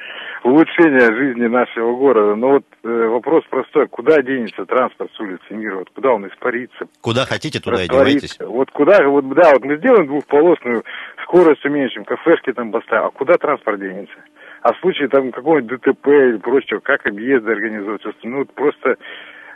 улучшения 0.43 1.13
жизни 1.15 1.47
нашего 1.47 1.95
города, 1.95 2.35
но 2.35 2.49
вот 2.51 2.63
э, 2.83 3.07
вопрос 3.07 3.43
простой. 3.49 3.87
Куда 3.87 4.21
денется 4.21 4.65
транспорт 4.65 5.11
с 5.13 5.19
улицы 5.19 5.53
Мира? 5.53 5.77
Вот 5.77 5.89
куда 5.89 6.11
он 6.13 6.27
испарится? 6.27 6.87
Куда 7.01 7.25
хотите, 7.25 7.59
туда 7.59 7.83
и 7.83 7.87
девайтесь. 7.87 8.37
Вот 8.39 8.71
куда, 8.71 9.03
вот 9.07 9.27
да, 9.33 9.51
вот 9.53 9.65
мы 9.65 9.77
сделаем 9.77 10.07
двухполосную, 10.07 10.83
скорость 11.23 11.65
уменьшим, 11.65 12.05
кафешки 12.05 12.53
там 12.53 12.71
поставим, 12.71 13.07
а 13.07 13.11
куда 13.11 13.35
транспорт 13.35 13.79
денется? 13.79 14.15
А 14.61 14.73
в 14.73 14.79
случае 14.79 15.07
там 15.07 15.31
какого-нибудь 15.31 15.79
ДТП 15.79 16.07
или 16.07 16.37
прочего, 16.37 16.79
как 16.79 17.05
объезды 17.05 17.51
организовать? 17.51 18.01
Ну, 18.23 18.39
вот 18.39 18.53
просто 18.53 18.97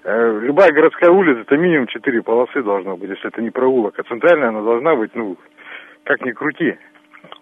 э, 0.04 0.40
любая 0.42 0.72
городская 0.72 1.10
улица, 1.10 1.42
это 1.42 1.58
минимум 1.58 1.88
четыре 1.88 2.22
полосы 2.22 2.64
должно 2.64 2.96
быть, 2.96 3.10
если 3.10 3.28
это 3.28 3.42
не 3.42 3.50
проулок. 3.50 4.00
А 4.00 4.04
центральная 4.04 4.50
она 4.50 4.62
должна 4.62 4.96
быть, 4.96 5.14
ну, 5.14 5.38
как 6.04 6.22
ни 6.22 6.32
крути. 6.32 6.78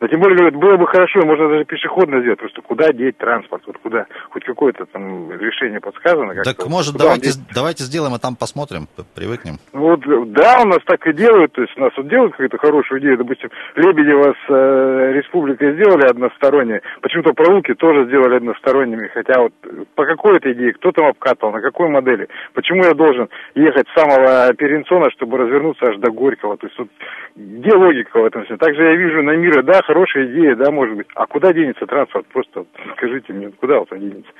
Но 0.01 0.08
тем 0.08 0.20
более, 0.20 0.36
говорят, 0.36 0.55
было 0.55 0.77
бы 0.77 0.88
хорошо, 0.88 1.22
можно 1.24 1.48
даже 1.48 1.63
пешеходно 1.63 2.22
сделать, 2.22 2.39
просто 2.39 2.60
куда 2.63 2.91
деть 2.91 3.17
транспорт, 3.20 3.62
вот 3.67 3.77
куда, 3.77 4.08
хоть 4.31 4.43
какое-то 4.43 4.86
там 4.88 5.31
решение 5.31 5.79
подсказано. 5.79 6.34
как-то. 6.34 6.55
Так, 6.55 6.67
может, 6.67 6.93
Куда 6.93 7.03
давайте, 7.05 7.27
деть? 7.27 7.39
давайте 7.53 7.84
сделаем, 7.84 8.15
а 8.15 8.20
там 8.20 8.36
посмотрим, 8.36 8.88
привыкнем. 9.13 9.60
Ну 9.74 9.81
Вот, 9.81 10.01
да, 10.34 10.62
у 10.63 10.65
нас 10.65 10.79
так 10.88 11.05
и 11.05 11.13
делают, 11.13 11.53
то 11.53 11.62
есть 11.62 11.77
у 11.77 11.81
нас 11.81 11.91
вот 11.96 12.08
делают 12.08 12.31
какую-то 12.31 12.58
хорошую 12.58 13.00
идею, 13.00 13.20
допустим, 13.20 13.51
Лебедева 13.75 14.34
с 14.34 14.50
э, 14.50 15.13
республикой 15.13 15.75
сделали 15.75 16.10
односторонние, 16.10 16.81
почему-то 17.01 17.34
проулки 17.34 17.75
тоже 17.75 18.08
сделали 18.08 18.38
односторонними, 18.38 19.08
хотя 19.13 19.39
вот 19.39 19.53
по 19.93 20.05
какой-то 20.05 20.51
идее, 20.51 20.74
кто 20.74 20.91
там 20.91 21.05
обкатывал, 21.05 21.53
на 21.53 21.62
какой 21.62 21.89
модели, 21.89 22.27
почему 22.55 22.86
я 22.86 22.96
должен 22.96 23.29
ехать 23.53 23.86
с 23.88 24.00
самого 24.00 24.51
Перенсона, 24.55 25.12
чтобы 25.12 25.38
развернуться 25.38 25.89
аж 25.89 25.98
до 25.98 26.10
Горького, 26.10 26.58
то 26.58 26.65
есть 26.65 26.79
вот 26.79 26.88
где 27.36 27.75
логика 27.75 28.20
в 28.20 28.25
этом 28.25 28.46
всем? 28.46 28.58
Также 28.58 28.81
я 28.81 28.96
вижу 28.96 29.22
на 29.22 29.36
мире, 29.36 29.62
да, 29.62 29.79
хорошая 29.91 30.25
идея, 30.31 30.55
да, 30.55 30.71
может 30.71 30.95
быть, 30.95 31.07
а 31.15 31.25
куда 31.27 31.51
денется 31.53 31.86
транспорт, 31.86 32.25
просто 32.27 32.65
скажите 32.95 33.33
мне, 33.33 33.50
куда 33.50 33.79
вот 33.79 33.91
он 33.91 34.00
денется, 34.00 34.31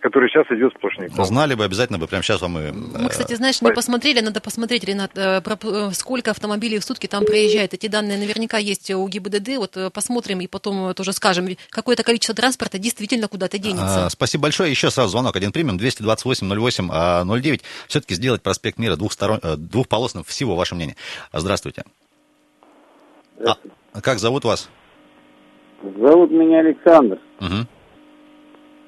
который 0.00 0.30
сейчас 0.30 0.46
идет 0.50 0.72
сплошняком. 0.74 1.24
Знали 1.26 1.54
бы, 1.54 1.64
обязательно 1.64 1.98
бы 1.98 2.06
прямо 2.06 2.22
сейчас 2.22 2.40
вам 2.40 2.58
и... 2.58 2.72
Мы, 2.72 3.04
э, 3.04 3.08
кстати, 3.10 3.34
знаешь, 3.34 3.60
не 3.60 3.70
посмотрели, 3.72 4.20
надо 4.20 4.40
посмотреть, 4.40 4.84
Ренат, 4.84 5.10
э, 5.14 5.42
про- 5.42 5.58
э, 5.62 5.90
сколько 5.92 6.30
автомобилей 6.30 6.78
в 6.78 6.84
сутки 6.84 7.06
там 7.06 7.26
проезжает. 7.26 7.74
Эти 7.74 7.86
данные 7.88 8.16
наверняка 8.16 8.56
есть 8.56 8.90
у 8.90 9.06
ГИБДД. 9.06 9.56
Вот 9.58 9.92
посмотрим 9.92 10.40
и 10.40 10.46
потом 10.46 10.94
тоже 10.94 11.12
скажем, 11.12 11.48
какое-то 11.68 12.02
количество 12.02 12.34
транспорта 12.34 12.78
действительно 12.78 13.28
куда-то 13.28 13.58
денется. 13.58 14.06
А, 14.06 14.10
Спасибо 14.10 14.44
большое. 14.44 14.70
Еще 14.70 14.90
сразу 14.90 15.10
звонок 15.10 15.36
один 15.36 15.52
примем. 15.52 15.76
228-08-09. 15.76 17.60
Все-таки 17.88 18.14
сделать 18.14 18.42
проспект 18.42 18.78
Мира 18.78 18.96
двухсторон... 18.96 19.40
двухполосным. 19.58 20.24
Всего 20.24 20.56
ваше 20.56 20.74
мнение. 20.74 20.96
А, 21.30 21.40
Здравствуйте. 21.40 21.84
А, 23.92 24.00
как 24.00 24.18
зовут 24.18 24.44
вас? 24.44 24.68
Зовут 25.82 26.30
меня 26.30 26.60
Александр. 26.60 27.18
Мгм. 27.40 27.66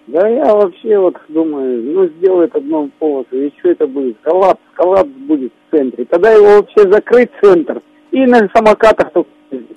Да 0.08 0.26
я 0.28 0.54
вообще 0.54 0.98
вот 0.98 1.16
думаю, 1.28 1.82
ну 1.84 2.08
сделают 2.18 2.54
одну 2.56 2.90
полосу, 2.98 3.36
и 3.36 3.52
что 3.58 3.70
это 3.70 3.86
будет? 3.86 4.16
Коллапс, 4.22 4.60
коллапс 4.74 5.08
будет 5.08 5.52
в 5.52 5.76
центре. 5.76 6.04
Тогда 6.04 6.32
его 6.32 6.56
вообще 6.56 6.90
закрыть 6.90 7.30
центр 7.40 7.80
и 8.10 8.26
на 8.26 8.48
самокатах 8.52 9.12
только 9.12 9.30
ездить. 9.52 9.76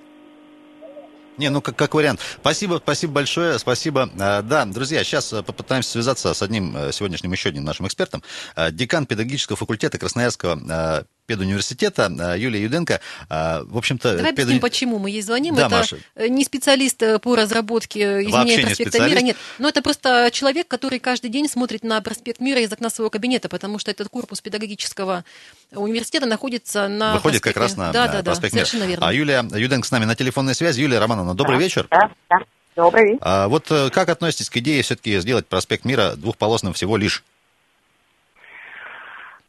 Не, 1.37 1.49
ну 1.49 1.61
как, 1.61 1.75
как 1.75 1.93
вариант. 1.93 2.19
Спасибо, 2.41 2.79
спасибо 2.83 3.13
большое, 3.13 3.57
спасибо. 3.59 4.09
А, 4.19 4.41
Да, 4.41 4.65
друзья, 4.65 5.03
сейчас 5.03 5.33
э, 5.33 5.41
попытаемся 5.43 5.91
связаться 5.91 6.33
с 6.33 6.41
одним 6.41 6.75
э, 6.77 6.91
сегодняшним 6.91 7.31
еще 7.31 7.49
одним 7.49 7.63
нашим 7.63 7.87
экспертом. 7.87 8.23
А, 8.55 8.71
Декан 8.71 9.05
педагогического 9.05 9.55
факультета 9.55 9.97
Красноярского 9.97 10.59
а, 10.69 11.03
педуниверситета 11.25 12.11
а, 12.19 12.35
Юлия 12.37 12.61
Юденко. 12.63 12.99
А, 13.29 13.63
В 13.65 13.77
общем-то, 13.77 14.17
Давай 14.17 14.31
педуни- 14.31 14.41
объясним, 14.43 14.59
почему 14.61 14.99
мы 14.99 15.09
ей 15.09 15.21
звоним. 15.21 15.55
Да, 15.55 15.67
это 15.67 15.75
Маша. 15.77 15.97
э, 16.15 16.27
не 16.27 16.43
специалист 16.43 17.01
э, 17.01 17.19
по 17.19 17.35
разработке 17.35 17.99
э, 18.01 18.13
Вообще 18.15 18.29
изменения 18.29 18.55
не 18.57 18.63
проспекта 18.63 18.91
специалист. 18.91 19.15
Мира. 19.15 19.25
Нет, 19.27 19.37
но 19.59 19.69
это 19.69 19.81
просто 19.81 20.29
человек, 20.31 20.67
который 20.67 20.99
каждый 20.99 21.29
день 21.29 21.47
смотрит 21.49 21.83
на 21.83 22.01
проспект 22.01 22.39
Мира 22.39 22.59
из 22.61 22.71
окна 22.71 22.89
своего 22.89 23.09
кабинета, 23.09 23.49
потому 23.49 23.79
что 23.79 23.91
этот 23.91 24.09
корпус 24.09 24.41
педагогического 24.41 25.23
университета 25.71 26.25
находится 26.25 26.87
на 26.87 27.13
выходит 27.15 27.41
как 27.41 27.53
проспекте. 27.53 27.81
раз 27.81 27.87
на 27.87 27.93
да, 27.93 28.05
э, 28.05 28.07
да, 28.11 28.17
да, 28.21 28.23
проспект 28.31 28.53
Мира. 28.53 28.65
совершенно 28.65 28.89
верно. 28.89 29.07
А 29.07 29.13
Юлия 29.13 29.45
Юденко 29.53 29.87
с 29.87 29.91
нами 29.91 30.05
на 30.05 30.15
телефонной 30.15 30.55
связи. 30.55 30.81
Юлия 30.81 30.99
Романовна, 30.99 31.33
добрый 31.35 31.57
вечер. 31.57 31.87
Да, 31.89 32.11
да. 32.29 32.37
Добрый 32.75 33.05
вечер. 33.05 33.19
А 33.21 33.47
Вот 33.47 33.67
э, 33.71 33.89
как 33.91 34.09
относитесь 34.09 34.49
к 34.49 34.57
идее 34.57 34.81
все-таки 34.81 35.19
сделать 35.19 35.47
проспект 35.47 35.85
Мира 35.85 36.13
двухполосным 36.15 36.73
всего 36.73 36.97
лишь? 36.97 37.23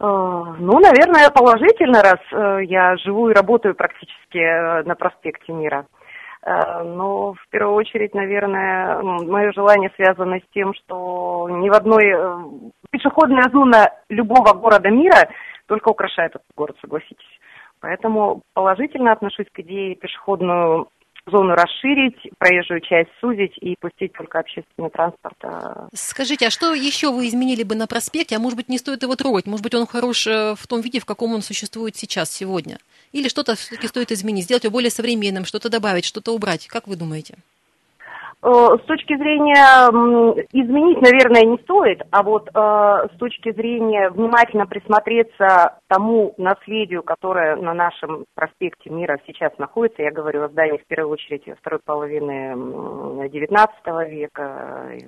Э, 0.01 0.07
Ну, 0.07 0.79
наверное, 0.81 1.31
положительно, 1.31 2.03
раз 2.03 2.21
э, 2.33 2.65
я 2.65 2.97
живу 2.97 3.29
и 3.31 3.35
работаю 3.35 3.75
практически 3.75 4.39
э, 4.39 4.83
на 4.85 4.95
проспекте 4.95 5.53
Мира. 5.53 5.87
Э, 6.43 6.83
Но 6.83 7.35
в 7.35 7.49
первую 7.51 7.77
очередь, 7.77 8.15
наверное, 8.15 9.01
мое 9.03 9.53
желание 9.53 9.91
связано 9.97 10.39
с 10.39 10.53
тем, 10.53 10.75
что 10.75 11.49
ни 11.51 11.69
в 11.69 11.75
одной 11.75 12.05
пешеходная 12.91 13.49
зона 13.51 13.91
любого 14.09 14.53
города 14.55 14.91
мира 14.91 15.29
только 15.67 15.89
украшает 15.89 16.31
этот 16.31 16.47
город, 16.57 16.77
согласитесь. 16.81 17.41
Поэтому 17.81 18.43
положительно 18.55 19.13
отношусь 19.13 19.47
к 19.53 19.59
идее 19.61 19.95
пешеходную 19.95 20.89
зону 21.27 21.55
расширить, 21.55 22.17
проезжую 22.39 22.81
часть 22.81 23.11
сузить 23.21 23.57
и 23.61 23.77
пустить 23.81 24.13
только 24.13 24.41
общественный 24.41 24.91
транспорт. 24.91 25.37
а 25.43 25.89
Скажите, 25.95 26.47
а 26.47 26.51
что 26.51 26.75
еще 26.75 27.11
вы 27.11 27.29
изменили 27.29 27.63
бы 27.63 27.75
на 27.75 27.87
проспекте? 27.87 28.37
А 28.37 28.39
может 28.39 28.57
быть, 28.57 28.69
не 28.69 28.79
стоит 28.79 29.03
его 29.03 29.17
трогать? 29.17 29.47
Может 29.47 29.63
быть, 29.63 29.75
он 29.75 29.87
хорош 29.87 30.27
э, 30.27 30.55
в 30.57 30.67
том 30.67 30.81
виде, 30.81 31.01
в 31.01 31.07
каком 31.07 31.33
он 31.35 31.43
существует 31.43 31.97
сейчас, 31.97 32.31
сегодня? 32.31 32.79
Или 33.13 33.29
что-то 33.29 33.55
все-таки 33.55 33.89
стоит 33.89 34.13
изменить, 34.13 34.45
сделать 34.45 34.65
его 34.65 34.73
более 34.73 34.91
современным, 34.91 35.45
что-то 35.45 35.71
добавить, 35.71 36.05
что-то 36.05 36.35
убрать? 36.35 36.67
Как 36.67 36.87
вы 36.87 36.97
думаете? 36.97 37.37
Э, 38.45 38.77
С 38.77 38.83
точки 38.83 39.17
зрения 39.17 39.89
изменить, 40.53 41.01
наверное, 41.01 41.45
не 41.51 41.57
стоит, 41.63 42.03
а 42.11 42.23
вот 42.23 42.51
э, 42.55 43.09
с 43.15 43.19
точки 43.19 43.53
зрения 43.53 44.11
внимательно 44.11 44.67
присмотреться 44.67 45.79
тому 45.89 46.35
наследию, 46.37 47.03
которое 47.03 47.57
на 47.57 47.73
нашем 47.73 48.27
проспекте 48.35 48.91
Мира 48.91 49.19
сейчас 49.27 49.57
находится, 49.57 50.03
я 50.03 50.11
говорю 50.11 50.43
о 50.43 50.49
зданиях 50.49 50.83
в 50.83 50.87
первую 50.87 51.15
очередь 51.15 51.45
второй 51.59 51.81
половины 51.83 52.53
XIX 53.29 54.11
века, 54.11 54.91
э, 54.91 54.99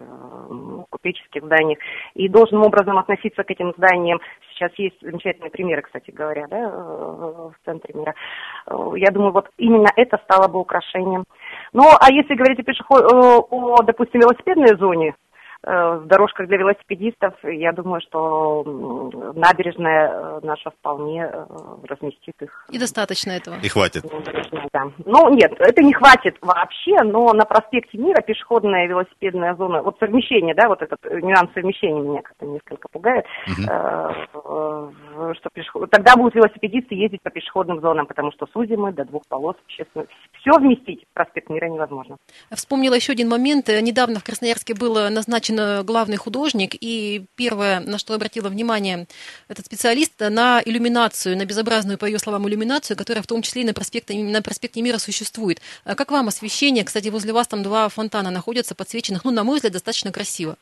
купеческих 0.88 1.44
зданиях, 1.44 1.78
и 2.14 2.30
должным 2.30 2.62
образом 2.62 2.96
относиться 2.96 3.44
к 3.44 3.50
этим 3.50 3.74
зданиям. 3.76 4.18
Сейчас 4.54 4.72
есть 4.78 4.96
замечательные 5.02 5.50
примеры, 5.50 5.82
кстати 5.82 6.10
говоря, 6.10 6.46
да, 6.48 6.70
в 6.70 7.54
центре 7.66 7.92
Мира. 7.92 8.14
Я 8.96 9.10
думаю, 9.10 9.32
вот 9.32 9.50
именно 9.58 9.88
это 9.94 10.18
стало 10.24 10.48
бы 10.48 10.58
украшением. 10.58 11.24
Ну, 11.76 11.84
а 12.00 12.10
если 12.10 12.34
говорить 12.34 12.58
о, 12.58 12.62
пешеход... 12.62 13.04
о 13.12 13.82
допустим, 13.82 14.20
велосипедной 14.20 14.78
зоне, 14.78 15.14
в 15.66 16.06
дорожках 16.06 16.46
для 16.46 16.58
велосипедистов, 16.58 17.34
я 17.42 17.72
думаю, 17.72 18.00
что 18.00 18.62
набережная 19.34 20.10
э, 20.10 20.40
наша 20.44 20.70
вполне 20.70 21.28
э, 21.32 21.44
разместит 21.88 22.34
их. 22.40 22.66
И 22.70 22.78
достаточно 22.78 23.32
этого. 23.32 23.56
И 23.62 23.68
хватит. 23.68 24.04
Да. 24.72 24.84
Ну, 25.04 25.28
нет, 25.34 25.52
это 25.58 25.82
не 25.82 25.92
хватит 25.92 26.36
вообще, 26.40 27.02
но 27.02 27.32
на 27.32 27.44
проспекте 27.44 27.98
Мира 27.98 28.22
пешеходная 28.22 28.86
велосипедная 28.86 29.54
зона, 29.56 29.82
вот 29.82 29.98
совмещение, 29.98 30.54
да, 30.54 30.68
вот 30.68 30.82
этот 30.82 30.98
э, 31.04 31.20
нюанс 31.20 31.50
совмещения 31.52 32.00
меня 32.00 32.22
как-то 32.22 32.46
несколько 32.46 32.88
пугает. 32.88 33.24
Э, 33.68 34.10
э, 34.34 34.90
что 35.34 35.48
пешеход- 35.52 35.88
тогда 35.88 36.14
будут 36.16 36.34
велосипедисты 36.36 36.94
ездить 36.94 37.22
по 37.22 37.30
пешеходным 37.30 37.80
зонам, 37.80 38.06
потому 38.06 38.30
что 38.32 38.46
сузим 38.52 38.82
мы 38.82 38.92
до 38.92 39.04
двух 39.04 39.22
полос, 39.28 39.56
честно, 39.66 40.06
все 40.40 40.52
вместить 40.60 41.04
в 41.10 41.14
проспект 41.14 41.50
Мира 41.50 41.66
невозможно. 41.66 42.16
Вспомнила 42.52 42.94
еще 42.94 43.12
один 43.12 43.28
момент. 43.28 43.68
Э, 43.68 43.80
Недавно 43.80 44.20
в 44.20 44.24
Красноярске 44.24 44.74
был 44.74 44.96
э, 44.98 45.10
э, 45.58 45.82
главный 45.82 46.16
художник, 46.16 46.74
и 46.80 47.24
первое, 47.34 47.80
на 47.80 47.98
что 47.98 48.14
обратила 48.14 48.48
внимание 48.48 49.06
этот 49.48 49.66
специалист, 49.66 50.12
на 50.20 50.60
иллюминацию, 50.64 51.36
на 51.36 51.44
безобразную, 51.44 51.98
по 51.98 52.04
ее 52.04 52.18
словам, 52.18 52.48
иллюминацию, 52.48 52.96
которая 52.96 53.22
в 53.22 53.26
том 53.26 53.42
числе 53.42 53.62
и 53.62 53.64
на 53.64 53.74
проспекте, 53.74 54.14
на 54.14 54.42
проспекте 54.42 54.82
Мира 54.82 54.98
существует. 54.98 55.60
А 55.84 55.94
Как 55.94 56.10
вам 56.10 56.28
освещение? 56.28 56.84
Кстати, 56.84 57.08
возле 57.08 57.32
вас 57.32 57.48
там 57.48 57.62
два 57.62 57.88
фонтана 57.88 58.30
находятся 58.30 58.74
подсвеченных, 58.74 59.24
ну, 59.24 59.30
на 59.30 59.44
мой 59.44 59.56
взгляд, 59.56 59.72
достаточно 59.72 60.12
красиво. 60.12 60.56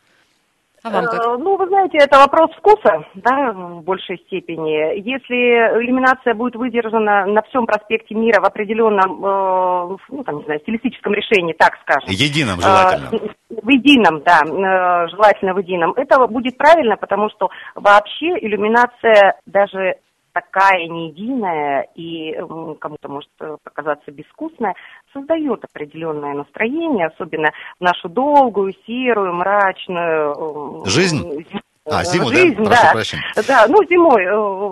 А 0.84 0.90
вам 0.90 1.06
как? 1.06 1.14
Э, 1.14 1.36
Ну, 1.38 1.56
вы 1.56 1.66
знаете, 1.66 1.96
это 1.96 2.18
вопрос 2.18 2.50
вкуса, 2.58 3.06
да, 3.14 3.52
в 3.52 3.82
большей 3.82 4.18
степени. 4.26 5.00
Если 5.00 5.82
иллюминация 5.82 6.34
будет 6.34 6.56
выдержана 6.56 7.24
на 7.24 7.40
всем 7.42 7.64
проспекте 7.64 8.14
Мира 8.14 8.42
в 8.42 8.44
определенном, 8.44 9.24
э, 9.24 9.96
ну, 10.10 10.24
там, 10.24 10.38
не 10.38 10.44
знаю, 10.44 10.60
стилистическом 10.60 11.14
решении, 11.14 11.54
так 11.54 11.78
скажем. 11.82 12.10
Единым 12.10 12.60
желательно. 12.60 13.08
Э, 13.12 13.28
В 13.64 13.71
едином, 13.71 14.23
да, 14.23 14.40
э, 14.44 15.09
желательно 15.09 15.54
в 15.54 15.59
едином. 15.59 15.92
Это 15.97 16.26
будет 16.26 16.59
правильно, 16.59 16.97
потому 16.99 17.30
что 17.30 17.49
вообще 17.75 18.38
иллюминация 18.38 19.40
даже 19.47 19.97
такая 20.35 20.87
не 20.88 21.09
единая 21.09 21.87
и 21.94 22.35
кому-то 22.78 23.09
может 23.09 23.30
э, 23.40 23.56
показаться 23.62 24.11
безвкусная, 24.11 24.75
создает 25.14 25.64
определенное 25.64 26.35
настроение, 26.35 27.06
особенно 27.06 27.52
в 27.78 27.83
нашу 27.83 28.11
долгую, 28.11 28.75
серую, 28.87 29.33
мрачную 29.33 30.85
Жизнь? 30.85 31.47
А, 31.87 32.02
э, 32.02 32.04
зиму, 32.04 32.30
да? 32.30 32.37
жизнь, 32.37 32.56
Прошу 32.56 33.17
да. 33.36 33.43
Да, 33.47 33.67
ну 33.69 33.82
зимой, 33.84 34.26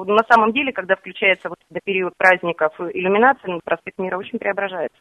на 0.07 0.25
самом 0.29 0.53
деле, 0.53 0.73
когда 0.73 0.97
включается 0.97 1.49
вот 1.49 1.59
до 1.71 1.81
период 1.81 2.15
праздников 2.19 2.75
иллюминация, 2.79 3.53
ну, 3.53 3.61
проспект 3.65 3.99
Мира 3.99 4.19
очень 4.19 4.39
преображается. 4.39 4.99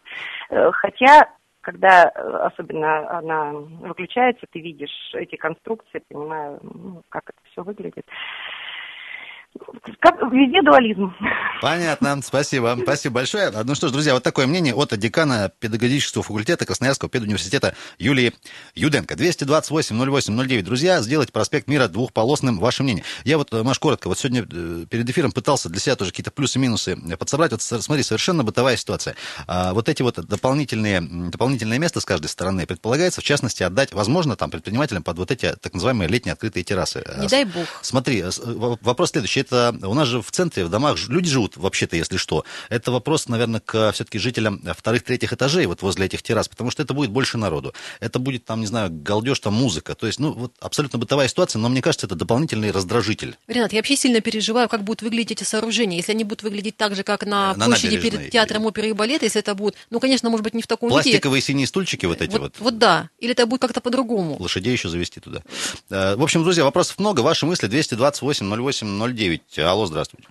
Хотя 0.50 1.28
когда 1.62 2.06
э, 2.06 2.19
особенно 2.43 3.10
она 3.17 3.52
выключается, 3.54 4.45
ты 4.52 4.60
видишь 4.60 5.13
эти 5.13 5.36
конструкции, 5.36 6.04
понимаю, 6.08 6.60
ну, 6.62 7.04
как 7.10 7.30
это 7.30 7.39
все 7.52 7.63
выглядит. 7.63 8.06
Как, 10.00 10.16
везде 10.32 10.62
дуализм. 10.64 11.14
Понятно, 11.62 12.20
спасибо. 12.24 12.78
Спасибо 12.82 13.16
большое. 13.16 13.52
Ну 13.52 13.76
что 13.76 13.90
ж, 13.90 13.92
друзья, 13.92 14.14
вот 14.14 14.24
такое 14.24 14.48
мнение 14.48 14.74
от 14.74 14.98
декана 14.98 15.52
педагогического 15.60 16.24
факультета 16.24 16.66
Красноярского 16.66 17.10
педуниверситета 17.10 17.76
Юлии 18.00 18.34
Юденко. 18.74 19.14
228-08-09. 19.16 20.62
Друзья, 20.64 21.02
сделать 21.02 21.32
проспект 21.32 21.68
Мира 21.68 21.88
двухполосным. 21.88 22.60
Ваше 22.60 22.84
мнение. 22.84 23.04
Я 23.26 23.38
вот, 23.38 23.54
э, 23.54 23.62
Маш, 23.64 23.80
коротко, 23.80 24.08
вот 24.08 24.18
сегодня 24.18 24.44
э, 24.50 24.86
перед 24.90 25.10
эфиром 25.10 25.32
пытался 25.32 25.70
для 25.70 25.80
себя 25.80 25.96
тоже 25.96 26.12
какие-то 26.12 26.32
плюсы-минусы 26.32 26.98
подсобрать. 27.18 27.52
Вот 27.52 27.62
смотри, 27.62 28.04
совершенно 28.04 28.44
бытовая 28.44 28.78
ситуация. 28.78 29.16
А, 29.48 29.74
вот 29.74 29.90
эти 29.90 30.02
вот 30.02 30.16
дополнительные, 30.16 30.98
м, 30.98 31.30
дополнительное 31.30 31.78
место 31.78 32.00
с 32.00 32.06
каждой 32.06 32.28
стороны 32.28 32.66
предполагается, 32.66 33.22
в 33.22 33.24
частности, 33.24 33.64
отдать, 33.64 33.94
возможно, 33.94 34.36
там, 34.36 34.50
предпринимателям 34.50 35.04
под 35.04 35.18
вот 35.18 35.32
эти 35.32 35.54
так 35.62 35.74
называемые 35.74 36.08
летние 36.08 36.34
открытые 36.34 36.64
террасы. 36.64 37.04
Не 37.18 37.28
дай 37.28 37.46
бог. 37.46 37.68
Смотри, 37.82 38.22
э, 38.22 38.30
вопрос 38.46 39.12
следующий. 39.12 39.40
Это 39.41 39.75
у 39.84 39.93
нас 39.93 40.08
же 40.08 40.21
в 40.21 40.32
центре, 40.32 40.65
в 40.65 40.69
домах 40.69 40.97
люди 41.10 41.30
живут, 41.30 41.58
вообще-то, 41.58 41.95
если 41.95 42.17
что. 42.17 42.45
Это 42.69 42.91
вопрос, 42.91 43.27
наверное, 43.27 43.60
к 43.60 43.91
все-таки 43.91 44.19
жителям 44.19 44.62
вторых, 44.77 45.04
третьих 45.04 45.34
этажей 45.34 45.65
вот 45.65 45.82
возле 45.82 46.06
этих 46.06 46.21
террас, 46.23 46.47
потому 46.47 46.71
что 46.71 46.84
это 46.84 46.93
будет 46.93 47.10
больше 47.12 47.38
народу. 47.38 47.73
Это 47.99 48.19
будет 48.19 48.45
там, 48.45 48.62
не 48.62 48.67
знаю, 48.67 48.89
галдеж, 48.91 49.39
там 49.39 49.54
музыка. 49.54 49.95
То 49.95 50.08
есть, 50.08 50.19
ну, 50.19 50.32
вот 50.34 50.54
абсолютно 50.60 50.99
бытовая 50.99 51.27
ситуация, 51.27 51.60
но 51.60 51.69
мне 51.69 51.82
кажется, 51.82 52.08
это 52.08 52.15
дополнительный 52.15 52.71
раздражитель. 52.71 53.36
Ренат, 53.47 53.73
я 53.73 53.80
вообще 53.80 53.95
сильно 53.95 54.21
переживаю, 54.21 54.69
как 54.69 54.84
будут 54.84 55.01
выглядеть 55.01 55.32
эти 55.32 55.43
сооружения. 55.43 55.97
Если 55.97 56.12
они 56.12 56.23
будут 56.23 56.43
выглядеть 56.43 56.77
так 56.77 56.95
же, 56.95 57.04
как 57.04 57.25
на, 57.25 57.54
на 57.56 57.65
площади 57.65 57.95
набережной. 57.95 58.19
перед 58.19 58.32
театром 58.32 58.65
оперы 58.65 58.89
и 58.89 58.93
балета, 58.93 59.25
если 59.25 59.39
это 59.39 59.56
будет, 59.56 59.75
ну, 59.89 59.99
конечно, 59.99 60.30
может 60.30 60.43
быть, 60.43 60.54
не 60.54 60.62
в 60.62 60.67
таком 60.67 60.89
виде. 60.89 61.01
Пластиковые 61.01 61.41
синие 61.41 61.67
стульчики 61.67 62.06
вот 62.06 62.21
эти 62.21 62.32
вот. 62.32 62.41
Вот, 62.41 62.56
вот 62.60 62.77
да. 62.77 63.10
Или 63.19 63.32
это 63.32 63.45
будет 63.45 63.62
как-то 63.62 63.82
по-другому. 63.82 64.38
Лошадей 64.39 64.73
еще 64.73 64.89
завести 64.89 65.19
туда. 65.19 65.41
Э, 65.89 66.15
В 66.15 66.23
общем, 66.23 66.43
друзья, 66.43 66.63
вопросов 66.63 66.99
много. 66.99 67.21
Ваши 67.21 67.45
мысли 67.45 67.67
228-08-09. 69.36 69.63
Алло, 69.65 69.86
здравствуйте. 69.86 70.28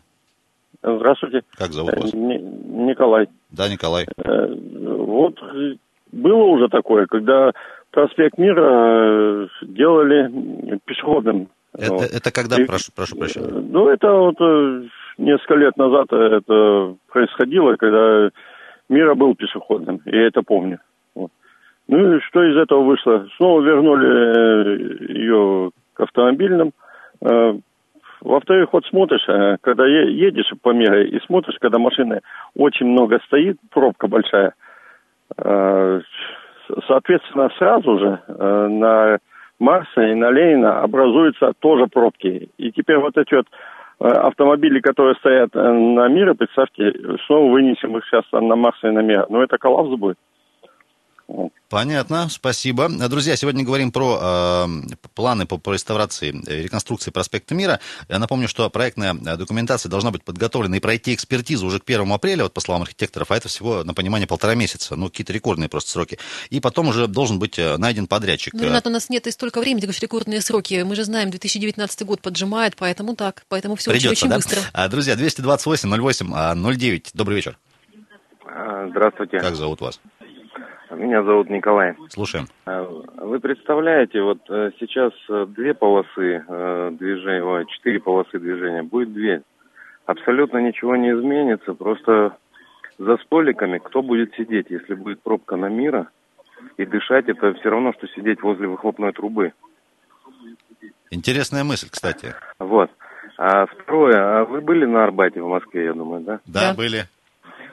Здравствуйте. 0.83 1.43
Как 1.57 1.73
зовут 1.73 1.95
вас? 1.97 2.15
Э, 2.15 2.17
Ни- 2.17 2.87
Николай. 2.89 3.29
Да, 3.51 3.69
Николай. 3.69 4.07
Э, 4.25 4.47
Вот 4.55 5.35
э, 5.43 5.75
было 6.13 6.45
уже 6.45 6.69
такое, 6.69 7.07
когда 7.07 7.53
проспект 7.91 8.39
Мира 8.39 9.49
делали 9.63 10.79
пешеходным. 10.87 11.49
Это, 11.77 11.93
Вот. 11.93 12.03
это 12.05 12.33
когда, 12.33 12.57
И- 12.61 12.65
прошу, 12.65 12.93
прошу 12.95 13.17
прощения. 13.17 13.49
Ну, 13.49 13.89
это 13.89 14.11
вот 14.11 14.37
несколько 15.19 15.55
лет 15.57 15.77
назад 15.77 16.07
это 16.13 16.97
происходило, 17.13 17.77
когда 17.77 18.31
Мира 18.89 19.15
был 19.15 19.35
пешеходным, 19.35 20.01
я 20.07 20.27
это 20.27 20.43
помню. 20.43 20.79
Вот. 21.15 21.31
Ну 21.89 22.17
и 22.17 22.21
что 22.21 22.43
из 22.43 22.57
этого 22.57 22.83
вышло? 22.85 23.27
Снова 23.37 23.61
вернули 23.63 25.13
ее 25.19 25.71
к 25.95 26.01
автомобильным. 26.01 26.73
Во-вторых, 28.21 28.71
вот 28.73 28.85
смотришь, 28.87 29.27
э, 29.29 29.57
когда 29.61 29.87
едешь 29.87 30.53
по 30.63 30.73
Мира 30.73 31.03
и 31.05 31.19
смотришь, 31.27 31.57
когда 31.61 31.79
машины 31.79 32.21
очень 32.55 32.87
много 32.87 33.19
стоит, 33.27 33.57
пробка 33.71 34.09
большая, 34.09 34.53
э, 35.39 36.01
соответственно, 36.87 37.51
сразу 37.59 37.99
же 37.99 38.21
э, 38.29 38.67
на 38.69 39.19
Марса 39.59 40.03
и 40.03 40.15
на 40.15 40.31
Ленина 40.31 40.81
образуются 40.81 41.53
тоже 41.61 41.87
пробки. 41.87 42.51
И 42.59 42.73
теперь 42.73 42.99
вот 42.99 43.17
эти 43.17 43.35
вот 43.35 43.47
автомобили, 43.99 44.81
которые 44.81 45.15
стоят 45.17 45.53
на 45.53 46.09
Мира, 46.09 46.33
представьте, 46.33 46.91
снова 47.27 47.53
вынесем 47.53 47.99
их 47.99 48.05
сейчас 48.07 48.25
на 48.33 48.57
Марса 48.57 48.89
и 48.89 48.93
на 48.93 49.01
Мира. 49.01 49.27
Ну, 49.29 49.43
это 49.43 49.59
коллапс 49.59 49.91
будет. 49.91 50.17
Понятно, 51.71 52.29
спасибо. 52.29 52.89
Друзья, 52.89 53.37
сегодня 53.37 53.63
говорим 53.63 53.93
про 53.93 54.19
э, 54.21 54.67
планы 55.15 55.47
по, 55.47 55.57
по 55.57 55.73
реставрации 55.73 56.31
и 56.31 56.63
реконструкции 56.65 57.13
проспекта 57.13 57.55
Мира. 57.55 57.79
Я 58.09 58.19
напомню, 58.19 58.49
что 58.49 58.69
проектная 58.71 59.15
документация 59.15 59.89
должна 59.89 60.11
быть 60.11 60.25
подготовлена 60.25 60.79
и 60.79 60.81
пройти 60.81 61.15
экспертизу 61.15 61.67
уже 61.67 61.79
к 61.79 61.85
1 61.87 62.11
апреля, 62.11 62.43
вот 62.43 62.55
по 62.55 62.61
словам 62.61 62.83
архитекторов, 62.83 63.31
а 63.31 63.37
это 63.37 63.47
всего, 63.47 63.85
на 63.85 63.95
понимание, 63.95 64.27
полтора 64.27 64.57
месяца, 64.57 64.97
ну, 64.97 65.07
какие-то 65.07 65.33
рекордные 65.33 65.69
просто 65.69 65.93
сроки. 65.93 66.19
И 66.51 66.59
потом 66.59 66.89
уже 66.89 67.07
должен 67.07 67.39
быть 67.39 67.57
э, 67.57 67.77
найден 67.77 68.09
подрядчик. 68.09 68.53
Ну, 68.53 68.65
Ренат, 68.65 68.89
у 68.89 68.91
нас 68.91 69.09
нет 69.09 69.29
и 69.29 69.31
столько 69.31 69.61
времени, 69.61 69.83
говоришь, 69.83 70.03
рекордные 70.03 70.41
сроки. 70.41 70.83
Мы 70.83 70.97
же 70.97 71.05
знаем, 71.05 71.31
2019 71.31 72.03
год 72.03 72.21
поджимает, 72.21 72.75
поэтому 72.77 73.15
так. 73.15 73.45
Поэтому 73.49 73.77
все 73.77 73.93
Придется, 73.93 74.27
очень-очень 74.27 74.29
да? 74.29 74.37
быстро. 74.37 74.61
А, 74.73 74.89
Друзья, 74.89 75.15
228-08-09. 75.15 77.11
Добрый 77.15 77.37
вечер. 77.37 77.57
А, 78.45 78.89
Здравствуйте. 78.91 79.39
Как 79.39 79.55
зовут 79.55 79.81
вас? 79.81 80.01
Меня 80.91 81.23
зовут 81.23 81.49
Николай. 81.51 81.95
Слушаем. 82.09 82.47
А, 82.67 82.83
Вы 83.19 83.39
представляете, 83.41 84.21
вот 84.23 84.39
э, 84.49 84.71
сейчас 84.81 85.13
э, 85.29 85.47
две 85.49 85.75
полосы 85.75 86.45
э, 86.47 86.91
движения, 86.99 87.45
ой, 87.45 87.67
четыре 87.67 88.01
полосы 88.01 88.39
движения, 88.39 88.83
будет 88.83 89.13
две. 89.13 89.43
абсолютно 90.07 90.59
ничего 90.59 90.97
не 90.97 91.11
изменится. 91.13 91.75
Просто 91.75 92.37
за 92.99 93.17
столиками 93.19 93.79
кто 93.79 94.03
будет 94.03 94.35
сидеть, 94.35 94.67
если 94.71 94.95
будет 94.95 95.23
пробка 95.23 95.57
на 95.57 95.67
мира 95.69 96.09
и 96.77 96.85
дышать, 96.85 97.29
это 97.29 97.55
все 97.55 97.71
равно, 97.71 97.93
что 97.93 98.07
сидеть 98.09 98.43
возле 98.43 98.67
выхлопной 98.69 99.13
трубы. 99.13 99.53
Интересная 101.11 101.65
мысль, 101.65 101.89
кстати. 101.91 102.35
Вот. 102.59 102.91
А 103.39 103.67
второе, 103.67 104.41
а 104.41 104.45
вы 104.45 104.61
были 104.61 104.85
на 104.85 105.05
Арбате 105.05 105.41
в 105.41 105.49
Москве, 105.49 105.85
я 105.85 105.95
думаю, 105.95 106.23
да? 106.23 106.41
Да, 106.47 106.75
были. 106.75 107.05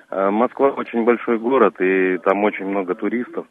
А, 0.10 0.32
Москва 0.32 0.70
очень 0.70 1.04
большой 1.04 1.38
город, 1.40 1.80
и 1.82 2.18
там 2.20 2.44
очень 2.44 2.66
много 2.66 2.96
туристов. 2.96 3.46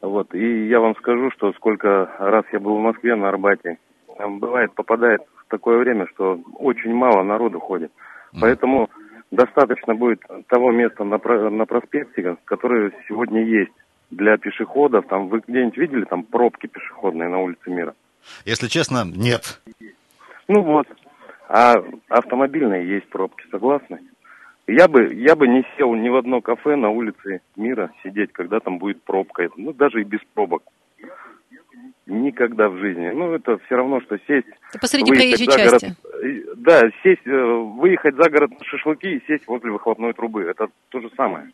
Вот. 0.00 0.34
И 0.34 0.68
я 0.68 0.80
вам 0.80 0.94
скажу, 0.96 1.30
что 1.32 1.52
сколько 1.54 2.10
раз 2.18 2.44
я 2.52 2.60
был 2.60 2.76
в 2.76 2.82
Москве 2.82 3.14
на 3.16 3.28
Арбате, 3.28 3.78
бывает, 4.18 4.74
попадает 4.74 5.22
в 5.36 5.50
такое 5.50 5.78
время, 5.78 6.06
что 6.14 6.40
очень 6.54 6.94
мало 6.94 7.22
народу 7.22 7.58
ходит. 7.58 7.92
Поэтому 8.40 8.88
достаточно 9.30 9.94
будет 9.94 10.20
того 10.48 10.70
места 10.70 11.04
на, 11.04 11.18
на 11.50 11.66
проспекте, 11.66 12.36
которое 12.44 12.92
сегодня 13.08 13.44
есть 13.44 13.72
для 14.10 14.36
пешеходов. 14.36 15.06
Там 15.08 15.28
вы 15.28 15.42
где-нибудь 15.46 15.76
видели 15.76 16.04
там 16.04 16.22
пробки 16.22 16.66
пешеходные 16.66 17.28
на 17.28 17.38
улице 17.38 17.70
Мира? 17.70 17.94
Если 18.44 18.68
честно, 18.68 19.04
нет. 19.04 19.60
Ну 20.48 20.62
вот. 20.62 20.86
А 21.48 21.74
автомобильные 22.08 22.86
есть 22.86 23.08
пробки, 23.08 23.44
согласны? 23.50 24.00
Я 24.68 24.86
бы, 24.86 25.12
я 25.14 25.34
бы 25.34 25.48
не 25.48 25.64
сел 25.76 25.94
ни 25.94 26.10
в 26.10 26.16
одно 26.16 26.42
кафе 26.42 26.76
на 26.76 26.90
улице 26.90 27.40
Мира 27.56 27.90
сидеть, 28.04 28.32
когда 28.32 28.60
там 28.60 28.78
будет 28.78 29.02
пробка. 29.02 29.48
Ну, 29.56 29.72
даже 29.72 30.02
и 30.02 30.04
без 30.04 30.20
пробок. 30.34 30.62
Никогда 32.06 32.68
в 32.68 32.76
жизни. 32.78 33.08
Ну, 33.10 33.32
это 33.32 33.58
все 33.64 33.76
равно, 33.76 34.00
что 34.02 34.18
сесть... 34.26 34.46
Посреди 34.80 35.10
выехать 35.10 35.44
проезжей 35.46 35.46
за 35.46 35.64
город- 35.64 35.80
части. 35.80 35.96
э, 36.22 36.54
Да, 36.56 36.82
сесть, 37.02 37.26
э, 37.26 37.44
выехать 37.76 38.14
за 38.16 38.28
город 38.30 38.50
на 38.58 38.64
шашлыки 38.64 39.16
и 39.16 39.26
сесть 39.26 39.46
возле 39.46 39.70
выхлопной 39.70 40.12
трубы. 40.12 40.42
Это 40.44 40.68
то 40.90 41.00
же 41.00 41.10
самое. 41.16 41.50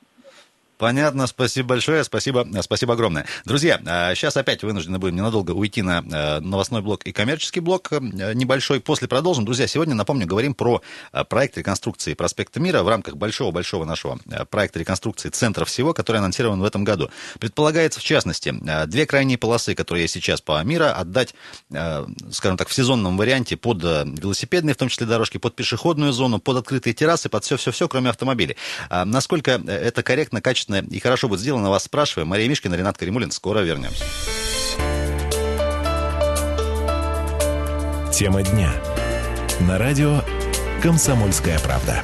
Понятно, 0.78 1.26
спасибо 1.26 1.68
большое, 1.68 2.04
спасибо, 2.04 2.46
э, 2.52 2.62
спасибо 2.62 2.94
огромное. 2.94 3.26
Друзья, 3.44 3.78
сейчас 4.14 4.36
опять 4.36 4.62
вынуждены 4.62 4.98
будем 4.98 5.16
ненадолго 5.16 5.52
уйти 5.52 5.82
на 5.82 6.02
э, 6.02 6.40
новостной 6.40 6.82
блок 6.82 7.02
и 7.04 7.12
коммерческий 7.12 7.60
блок 7.60 7.92
э, 7.92 8.00
небольшой. 8.34 8.80
После 8.80 9.08
продолжим. 9.08 9.44
Друзья, 9.44 9.66
сегодня, 9.66 9.94
напомню, 9.94 10.26
говорим 10.26 10.54
про 10.54 10.82
э, 11.12 11.24
проект 11.24 11.56
реконструкции 11.56 12.14
проспекта 12.14 12.60
Мира 12.60 12.82
в 12.82 12.88
рамках 12.88 13.16
большого-большого 13.16 13.84
нашего 13.84 14.18
э, 14.26 14.44
проекта 14.44 14.78
реконструкции 14.80 15.28
центра 15.28 15.64
всего, 15.64 15.94
который 15.94 16.18
анонсирован 16.18 16.60
в 16.60 16.64
этом 16.64 16.82
году. 16.82 17.10
Предполагается, 17.38 18.00
в 18.00 18.02
частности, 18.02 18.54
э, 18.66 18.86
две 18.86 19.06
крайние 19.06 19.38
полосы, 19.38 19.74
которые 19.74 20.02
есть 20.02 20.14
сейчас 20.14 20.40
по 20.40 20.62
Мира, 20.64 20.92
отдать, 20.92 21.34
э, 21.70 22.06
скажем 22.32 22.56
так, 22.56 22.68
в 22.68 22.74
сезонном 22.74 23.16
варианте 23.16 23.56
под 23.56 23.84
э, 23.84 24.04
велосипедные, 24.06 24.74
в 24.74 24.78
том 24.78 24.88
числе 24.88 25.06
дорожки, 25.06 25.38
под 25.38 25.54
пешеходную 25.54 26.12
зону, 26.12 26.40
под 26.40 26.56
открытые 26.56 26.94
террасы, 26.94 27.28
под 27.28 27.44
все-все-все, 27.44 27.88
кроме 27.88 28.10
автомобилей. 28.10 28.56
Насколько 28.90 29.62
э, 29.64 29.72
это 29.72 30.02
корректно, 30.02 30.40
качественно 30.40 30.63
и 30.68 30.98
хорошо 31.00 31.28
будет 31.28 31.40
сделано, 31.40 31.70
вас 31.70 31.84
спрашиваем. 31.84 32.28
Мария 32.28 32.48
Мишкина, 32.48 32.74
Ренат 32.74 32.98
Каримулин. 32.98 33.30
Скоро 33.30 33.60
вернемся. 33.60 34.04
Тема 38.12 38.42
дня. 38.42 38.72
На 39.60 39.78
радио 39.78 40.22
«Комсомольская 40.82 41.58
правда». 41.60 42.02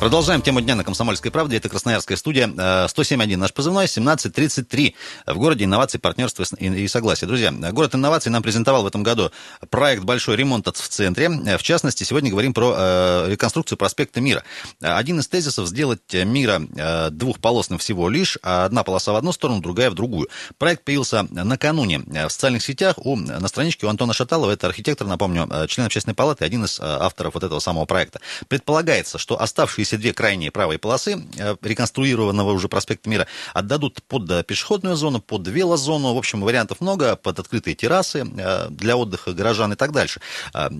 Продолжаем 0.00 0.42
тему 0.42 0.60
дня 0.60 0.76
на 0.76 0.84
«Комсомольской 0.84 1.32
правде». 1.32 1.56
Это 1.56 1.68
Красноярская 1.68 2.16
студия. 2.16 2.46
Э, 2.46 2.86
107.1 2.86 3.36
наш 3.36 3.52
позывной, 3.52 3.86
17.33 3.86 4.94
в 5.26 5.38
городе 5.38 5.64
инноваций, 5.64 5.98
партнерства 5.98 6.44
и 6.60 6.86
согласия. 6.86 7.26
Друзья, 7.26 7.50
город 7.50 7.96
инноваций 7.96 8.30
нам 8.30 8.44
презентовал 8.44 8.84
в 8.84 8.86
этом 8.86 9.02
году 9.02 9.32
проект 9.70 10.04
«Большой 10.04 10.36
ремонт 10.36 10.68
в 10.68 10.88
центре». 10.88 11.28
Э, 11.46 11.58
В 11.58 11.64
частности, 11.64 12.04
сегодня 12.04 12.30
говорим 12.30 12.54
про 12.54 12.74
э, 12.78 13.26
реконструкцию 13.30 13.76
проспекта 13.76 14.20
Мира. 14.20 14.44
Э, 14.80 14.92
Один 14.92 15.18
из 15.18 15.26
тезисов– 15.26 15.66
сделать 15.68 16.14
Мира 16.14 16.62
э, 16.76 17.10
двухполосным 17.10 17.80
всего 17.80 18.08
лишь, 18.08 18.38
а 18.44 18.66
одна 18.66 18.84
полоса 18.84 19.12
в 19.12 19.16
одну 19.16 19.32
сторону, 19.32 19.60
другая 19.60 19.90
в 19.90 19.94
другую. 19.94 20.28
Проект 20.58 20.84
появился 20.84 21.26
накануне 21.28 22.02
э, 22.14 22.28
в 22.28 22.30
социальных 22.30 22.62
сетях 22.62 22.94
у, 22.98 23.16
на 23.16 23.48
страничке 23.48 23.86
у 23.86 23.88
Антона 23.88 24.12
Шаталова. 24.12 24.52
Это 24.52 24.68
архитектор, 24.68 25.08
напомню, 25.08 25.48
э, 25.50 25.66
член 25.66 25.86
общественной 25.86 26.14
палаты, 26.14 26.44
один 26.44 26.66
из 26.66 26.78
э, 26.78 26.84
авторов 26.84 27.34
вот 27.34 27.42
этого 27.42 27.58
самого 27.58 27.84
проекта. 27.84 28.20
Предполагается, 28.46 29.18
что 29.18 29.42
оставшиеся 29.42 29.87
две 29.96 30.12
крайние 30.12 30.50
правые 30.50 30.78
полосы 30.78 31.24
э, 31.38 31.56
реконструированного 31.62 32.52
уже 32.52 32.68
проспекта 32.68 33.08
Мира 33.08 33.26
отдадут 33.54 34.02
под 34.02 34.30
э, 34.30 34.42
пешеходную 34.44 34.96
зону, 34.96 35.20
под 35.20 35.46
велозону. 35.48 36.14
В 36.14 36.18
общем, 36.18 36.40
вариантов 36.40 36.80
много, 36.80 37.16
под 37.16 37.38
открытые 37.38 37.74
террасы 37.74 38.26
э, 38.36 38.68
для 38.70 38.96
отдыха 38.96 39.32
горожан 39.32 39.72
и 39.72 39.76
так 39.76 39.92
дальше. 39.92 40.20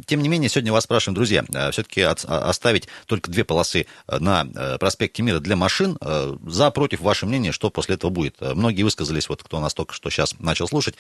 Тем 0.07 0.23
не 0.23 0.29
менее, 0.29 0.49
сегодня 0.49 0.73
вас 0.73 0.85
спрашиваем, 0.85 1.14
друзья, 1.14 1.44
все-таки 1.73 2.03
оставить 2.03 2.88
только 3.07 3.31
две 3.31 3.44
полосы 3.44 3.87
на 4.07 4.44
проспекте 4.79 5.23
Мира 5.23 5.40
для 5.40 5.57
машин. 5.57 5.99
За, 6.47 6.71
против, 6.71 7.01
ваше 7.01 7.27
мнение, 7.27 7.53
что 7.53 7.71
после 7.71 7.94
этого 7.94 8.11
будет? 8.11 8.40
Многие 8.40 8.83
высказались, 8.83 9.29
вот 9.29 9.42
кто 9.42 9.61
нас 9.61 9.75
только 9.75 9.94
что 9.94 10.11
сейчас 10.11 10.35
начал 10.38 10.68
слушать, 10.68 10.94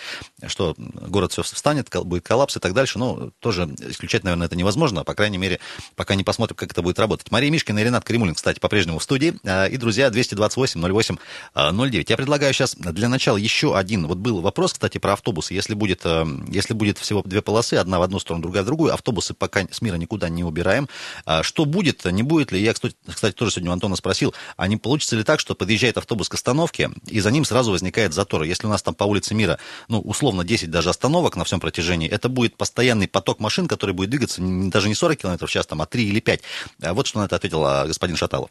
что 0.46 0.74
город 0.76 1.32
все 1.32 1.42
встанет, 1.42 1.88
будет 2.04 2.26
коллапс 2.26 2.56
и 2.56 2.60
так 2.60 2.74
дальше. 2.74 2.98
Но 2.98 3.30
тоже 3.40 3.64
исключать, 3.80 4.24
наверное, 4.24 4.46
это 4.46 4.56
невозможно. 4.56 5.04
По 5.04 5.14
крайней 5.14 5.38
мере, 5.38 5.60
пока 5.96 6.14
не 6.14 6.24
посмотрим, 6.24 6.56
как 6.56 6.70
это 6.72 6.82
будет 6.82 6.98
работать. 6.98 7.30
Мария 7.30 7.50
Мишкина 7.50 7.78
и 7.78 7.84
Ренат 7.98 8.04
Кремулин, 8.04 8.34
кстати, 8.34 8.60
по-прежнему 8.60 8.98
в 8.98 9.02
студии. 9.02 9.34
Э, 9.42 9.68
И, 9.68 9.76
друзья, 9.76 10.08
228-08-09. 10.08 12.06
Я 12.08 12.16
предлагаю 12.16 12.52
сейчас 12.54 12.76
для 12.76 13.08
начала 13.08 13.36
еще 13.36 13.76
один. 13.76 14.06
Вот 14.06 14.18
был 14.18 14.40
вопрос, 14.40 14.74
кстати, 14.74 14.98
про 14.98 15.14
автобусы. 15.14 15.54
Если 15.54 15.74
будет, 15.74 16.02
э, 16.04 16.24
если 16.48 16.74
будет 16.74 16.98
всего 16.98 17.22
две 17.22 17.42
полосы, 17.42 17.74
одна 17.74 17.98
в 17.98 18.02
одну 18.02 18.20
сторону, 18.20 18.42
другая 18.42 18.62
в 18.62 18.66
другую, 18.66 18.94
автобусы 18.94 19.34
пока 19.34 19.66
с 19.70 19.82
мира 19.82 19.96
никуда 19.96 20.28
не 20.28 20.44
убираем. 20.44 20.88
А 21.26 21.42
Что 21.42 21.64
будет, 21.64 22.04
не 22.04 22.22
будет 22.22 22.52
ли? 22.52 22.62
Я, 22.62 22.72
кстати, 22.72 23.34
тоже 23.34 23.50
сегодня 23.52 23.70
у 23.70 23.72
Антона 23.72 23.96
спросил, 23.96 24.32
а 24.56 24.68
не 24.68 24.76
получится 24.76 25.16
ли 25.16 25.24
так, 25.24 25.40
что 25.40 25.54
подъезжает 25.54 25.98
автобус 25.98 26.28
к 26.28 26.34
остановке, 26.34 26.90
и 27.06 27.20
за 27.20 27.30
ним 27.32 27.44
сразу 27.44 27.72
возникает 27.72 28.14
затор? 28.14 28.44
Если 28.44 28.66
у 28.66 28.70
нас 28.70 28.82
там 28.82 28.94
по 28.94 29.04
улице 29.04 29.34
Мира, 29.34 29.58
ну, 29.88 30.00
условно, 30.00 30.44
10 30.44 30.70
даже 30.70 30.90
остановок 30.90 31.36
на 31.36 31.44
всем 31.44 31.58
протяжении, 31.58 32.08
это 32.08 32.28
будет 32.28 32.56
постоянный 32.56 33.08
поток 33.08 33.40
машин, 33.40 33.66
который 33.66 33.94
будет 33.94 34.10
двигаться 34.10 34.40
даже 34.40 34.88
не 34.88 34.94
40 34.94 35.18
км 35.18 35.46
в 35.46 35.50
час, 35.50 35.66
там, 35.66 35.82
а 35.82 35.86
3 35.86 36.04
или 36.04 36.20
5. 36.20 36.40
А 36.82 36.94
Вот 36.94 37.06
что 37.08 37.18
на 37.18 37.24
это 37.24 37.36
ответил 37.36 37.64
а, 37.64 37.87
господин 37.88 38.16
Шаталов. 38.16 38.50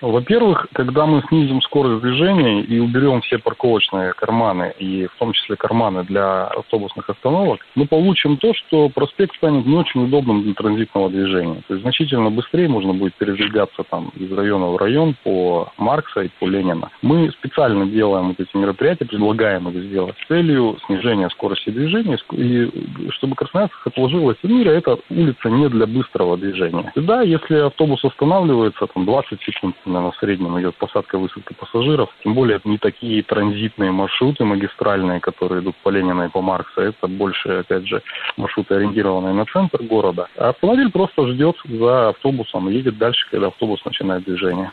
Во-первых, 0.00 0.66
когда 0.72 1.06
мы 1.06 1.22
снизим 1.28 1.62
скорость 1.62 2.02
движения 2.02 2.62
и 2.62 2.78
уберем 2.78 3.22
все 3.22 3.38
парковочные 3.38 4.12
карманы, 4.12 4.74
и 4.78 5.06
в 5.06 5.18
том 5.18 5.32
числе 5.32 5.56
карманы 5.56 6.04
для 6.04 6.44
автобусных 6.44 7.08
остановок, 7.08 7.60
мы 7.74 7.86
получим 7.86 8.36
то, 8.36 8.52
что 8.54 8.88
проспект 8.88 9.34
станет 9.36 9.66
не 9.66 9.76
очень 9.76 10.04
удобным 10.04 10.42
для 10.42 10.54
транзитного 10.54 11.08
движения. 11.08 11.62
То 11.68 11.74
есть 11.74 11.82
значительно 11.82 12.30
быстрее 12.30 12.68
можно 12.68 12.92
будет 12.92 13.14
передвигаться 13.14 13.84
там 13.84 14.12
из 14.16 14.30
района 14.32 14.66
в 14.66 14.76
район 14.76 15.16
по 15.22 15.72
Маркса 15.78 16.22
и 16.22 16.30
по 16.38 16.46
Ленина. 16.46 16.90
Мы 17.02 17.30
специально 17.32 17.86
делаем 17.86 18.28
вот 18.28 18.40
эти 18.40 18.56
мероприятия, 18.56 19.06
предлагаем 19.06 19.68
их 19.68 19.84
сделать 19.84 20.16
с 20.22 20.28
целью 20.28 20.76
снижения 20.86 21.28
скорости 21.30 21.70
движения, 21.70 22.18
и 22.32 22.70
чтобы 23.10 23.34
красноярцев 23.34 23.86
отложилось 23.86 24.36
в 24.42 24.48
мире, 24.48 24.72
это 24.72 24.98
улица 25.10 25.48
не 25.48 25.68
для 25.68 25.86
быстрого 25.86 26.36
движения. 26.36 26.92
И 26.94 27.00
да, 27.00 27.22
если 27.22 27.56
автобус 27.56 28.04
останавливается, 28.04 28.86
там 28.86 29.04
20 29.04 29.40
секунд, 29.42 29.76
наверное, 29.86 30.12
в 30.12 30.16
среднем 30.16 30.58
идет 30.60 30.76
посадка 30.76 31.18
высадка 31.18 31.54
пассажиров, 31.54 32.10
тем 32.22 32.34
более 32.34 32.56
это 32.56 32.68
не 32.68 32.78
такие 32.78 33.22
транзитные 33.22 33.90
маршруты 33.90 34.44
магистральные, 34.44 35.20
которые 35.20 35.62
идут 35.62 35.76
по 35.82 35.90
Ленина 35.90 36.24
и 36.24 36.28
по 36.28 36.40
Маркса, 36.40 36.82
это 36.82 37.08
больше, 37.08 37.48
опять 37.60 37.86
же, 37.86 38.02
маршруты, 38.36 38.74
ориентированные 38.74 39.34
на 39.34 39.44
центр 39.46 39.82
города. 39.82 40.28
А 40.36 40.50
автомобиль 40.50 40.90
просто 40.90 41.26
ждет 41.28 41.56
за 41.64 42.10
автобусом, 42.10 42.68
едет 42.68 42.98
дальше, 42.98 43.26
когда 43.30 43.48
автобус 43.48 43.84
начинает 43.84 44.24
движение. 44.24 44.72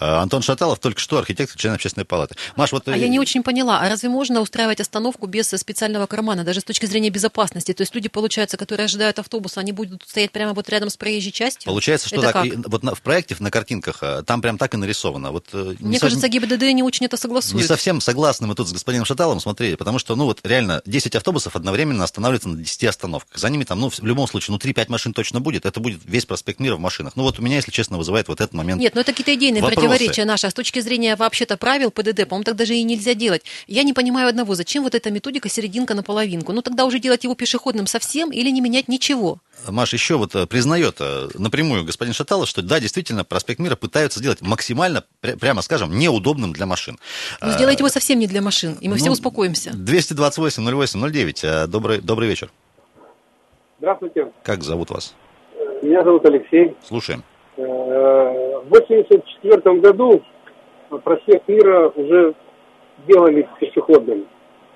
А, 0.00 0.22
Антон 0.22 0.42
Шаталов 0.42 0.78
только 0.78 1.00
что 1.00 1.18
архитектор, 1.18 1.58
член 1.58 1.74
общественной 1.74 2.04
палаты. 2.04 2.36
Маш, 2.56 2.72
вот... 2.72 2.86
А 2.88 2.96
э, 2.96 3.00
я 3.00 3.08
не 3.08 3.18
очень 3.18 3.42
поняла, 3.42 3.80
а 3.80 3.88
разве 3.88 4.08
можно 4.08 4.40
устраивать 4.40 4.80
остановку 4.80 5.26
без 5.26 5.48
специального 5.48 6.06
кармана, 6.06 6.44
даже 6.44 6.60
с 6.60 6.64
точки 6.64 6.86
зрения 6.86 7.10
безопасности? 7.10 7.72
То 7.72 7.82
есть 7.82 7.94
люди, 7.94 8.08
получается, 8.08 8.56
которые 8.56 8.84
ожидают 8.84 9.18
автобуса, 9.18 9.60
они 9.60 9.72
будут 9.72 10.04
стоять 10.06 10.30
прямо 10.30 10.54
вот 10.54 10.68
рядом 10.68 10.90
с 10.90 10.96
проезжей 10.96 11.32
частью? 11.32 11.66
Получается, 11.66 12.08
что 12.08 12.16
Это 12.16 12.32
так. 12.32 12.46
И 12.46 12.52
вот 12.66 12.82
на- 12.82 12.94
в 12.94 13.02
проекте, 13.02 13.36
на 13.38 13.50
картинках, 13.50 13.98
э, 14.02 14.22
там 14.24 14.40
прям 14.40 14.58
так 14.58 14.74
и 14.74 14.76
нарисовано. 14.76 15.32
Вот, 15.32 15.46
э, 15.52 15.74
не 15.80 15.88
Мне 15.88 16.00
кажется, 16.00 16.28
ГИБДД 16.28 16.72
не 16.72 16.82
очень 16.82 17.06
это 17.06 17.16
Не 17.16 17.20
согласует. 17.20 17.66
совсем 17.66 18.00
согласны 18.00 18.46
мы 18.46 18.54
тут 18.54 18.68
с 18.68 18.72
господином 18.72 19.04
Шаталовым, 19.04 19.40
смотри, 19.40 19.76
потому 19.76 19.98
что, 19.98 20.14
ну 20.16 20.24
вот 20.24 20.40
реально, 20.44 20.82
10 20.86 21.16
автобусов 21.16 21.56
одновременно 21.56 22.04
останавливаются 22.04 22.48
на 22.48 22.56
10 22.56 22.84
остановках. 22.84 23.38
За 23.38 23.48
ними 23.48 23.64
там, 23.64 23.80
ну, 23.80 23.90
в 23.90 24.02
любом 24.02 24.28
случае, 24.28 24.52
ну, 24.52 24.58
3-5 24.58 24.88
машин 24.88 25.12
точно 25.12 25.40
будет. 25.40 25.66
Это 25.66 25.80
будет 25.80 26.00
весь 26.04 26.24
проспект 26.24 26.60
Мира 26.60 26.76
в 26.76 26.80
машинах. 26.80 27.14
Ну 27.16 27.22
вот 27.22 27.38
у 27.38 27.42
меня, 27.42 27.56
если 27.56 27.70
честно, 27.70 27.98
вызывает 27.98 28.28
вот 28.28 28.40
этот 28.40 28.54
момент. 28.54 28.80
Нет, 28.80 28.94
ну 28.94 29.00
это 29.00 29.12
какие-то 29.12 29.34
идейные 29.34 29.62
Вопросы. 29.88 29.98
противоречия 29.98 30.24
наши. 30.24 30.46
А 30.46 30.50
с 30.50 30.54
точки 30.54 30.80
зрения 30.80 31.16
вообще-то 31.16 31.56
правил 31.56 31.90
ПДД, 31.90 32.28
по-моему, 32.28 32.44
так 32.44 32.56
даже 32.56 32.74
и 32.74 32.82
нельзя 32.82 33.14
делать. 33.14 33.42
Я 33.66 33.82
не 33.82 33.92
понимаю 33.92 34.28
одного, 34.28 34.54
зачем 34.54 34.82
вот 34.84 34.94
эта 34.94 35.10
методика 35.10 35.48
серединка 35.48 35.94
на 35.94 36.02
половинку? 36.02 36.52
Ну 36.52 36.62
тогда 36.62 36.84
уже 36.84 36.98
делать 36.98 37.24
его 37.24 37.34
пешеходным 37.34 37.86
совсем 37.86 38.30
или 38.30 38.50
не 38.50 38.60
менять 38.60 38.88
ничего? 38.88 39.38
Маш 39.66 39.92
еще 39.92 40.16
вот 40.16 40.34
э, 40.34 40.46
признает 40.46 40.96
э, 41.00 41.28
напрямую 41.34 41.84
господин 41.84 42.14
Шаталов, 42.14 42.48
что 42.48 42.62
да, 42.62 42.78
действительно, 42.80 43.24
проспект 43.24 43.58
Мира 43.60 43.76
пытаются 43.76 44.20
сделать 44.20 44.40
максимально, 44.40 45.04
пря- 45.22 45.36
прямо 45.36 45.62
скажем, 45.62 45.98
неудобным 45.98 46.52
для 46.52 46.66
машин. 46.66 46.98
Ну 47.40 47.50
сделайте 47.50 47.80
его 47.80 47.88
совсем 47.88 48.18
не 48.18 48.26
для 48.26 48.40
машин, 48.40 48.76
и 48.80 48.88
мы 48.88 48.96
все 48.96 49.06
ну, 49.06 49.12
успокоимся. 49.12 49.72
228 49.74 50.64
08 50.64 51.10
09. 51.10 51.44
э, 51.44 51.66
Добрый, 51.66 52.00
добрый 52.00 52.28
вечер. 52.28 52.50
Здравствуйте. 53.78 54.32
Как 54.42 54.62
зовут 54.62 54.90
вас? 54.90 55.14
Меня 55.82 56.02
зовут 56.02 56.24
Алексей. 56.26 56.74
Слушаем. 56.86 57.22
Э, 57.58 58.60
В 58.64 58.72
1984 58.72 59.80
году 59.80 60.22
проспект 61.04 61.48
Мира 61.48 61.88
уже 61.94 62.34
сделали 63.04 63.48
пешеходным. 63.60 64.26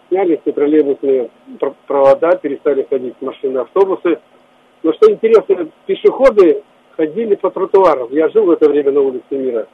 Сняли 0.08 0.40
все 0.42 0.52
троллейбусные 0.52 1.30
пр- 1.60 1.74
провода, 1.86 2.32
перестали 2.36 2.86
ходить 2.90 3.14
машины, 3.20 3.58
автобусы. 3.58 4.18
Но 4.82 4.92
что 4.94 5.10
интересно, 5.10 5.68
пешеходы 5.86 6.62
ходили 6.96 7.36
по 7.36 7.50
тротуарам. 7.50 8.08
Я 8.10 8.28
жил 8.30 8.46
в 8.46 8.50
это 8.50 8.68
время 8.68 8.90
на 8.92 9.00
улице 9.00 9.24
Мира. 9.30 9.66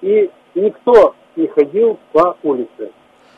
И 0.00 0.30
никто 0.54 1.14
не 1.36 1.46
ходил 1.48 1.98
по 2.12 2.36
улице. 2.42 2.90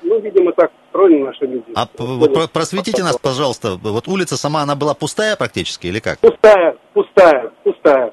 Ну, 0.02 0.20
видимо, 0.20 0.52
так 0.52 0.70
устроены 0.86 1.24
наши 1.24 1.44
люди. 1.46 1.72
А 1.74 1.86
про- 1.86 2.46
просветите 2.52 3.02
нас, 3.02 3.18
пожалуйста, 3.18 3.76
вот 3.82 4.06
улица 4.08 4.36
сама, 4.36 4.62
она 4.62 4.76
была 4.76 4.94
пустая 4.94 5.34
практически 5.36 5.88
или 5.88 5.98
как? 5.98 6.18
Пустая, 6.20 6.76
пустая, 6.94 7.50
пустая. 7.64 8.12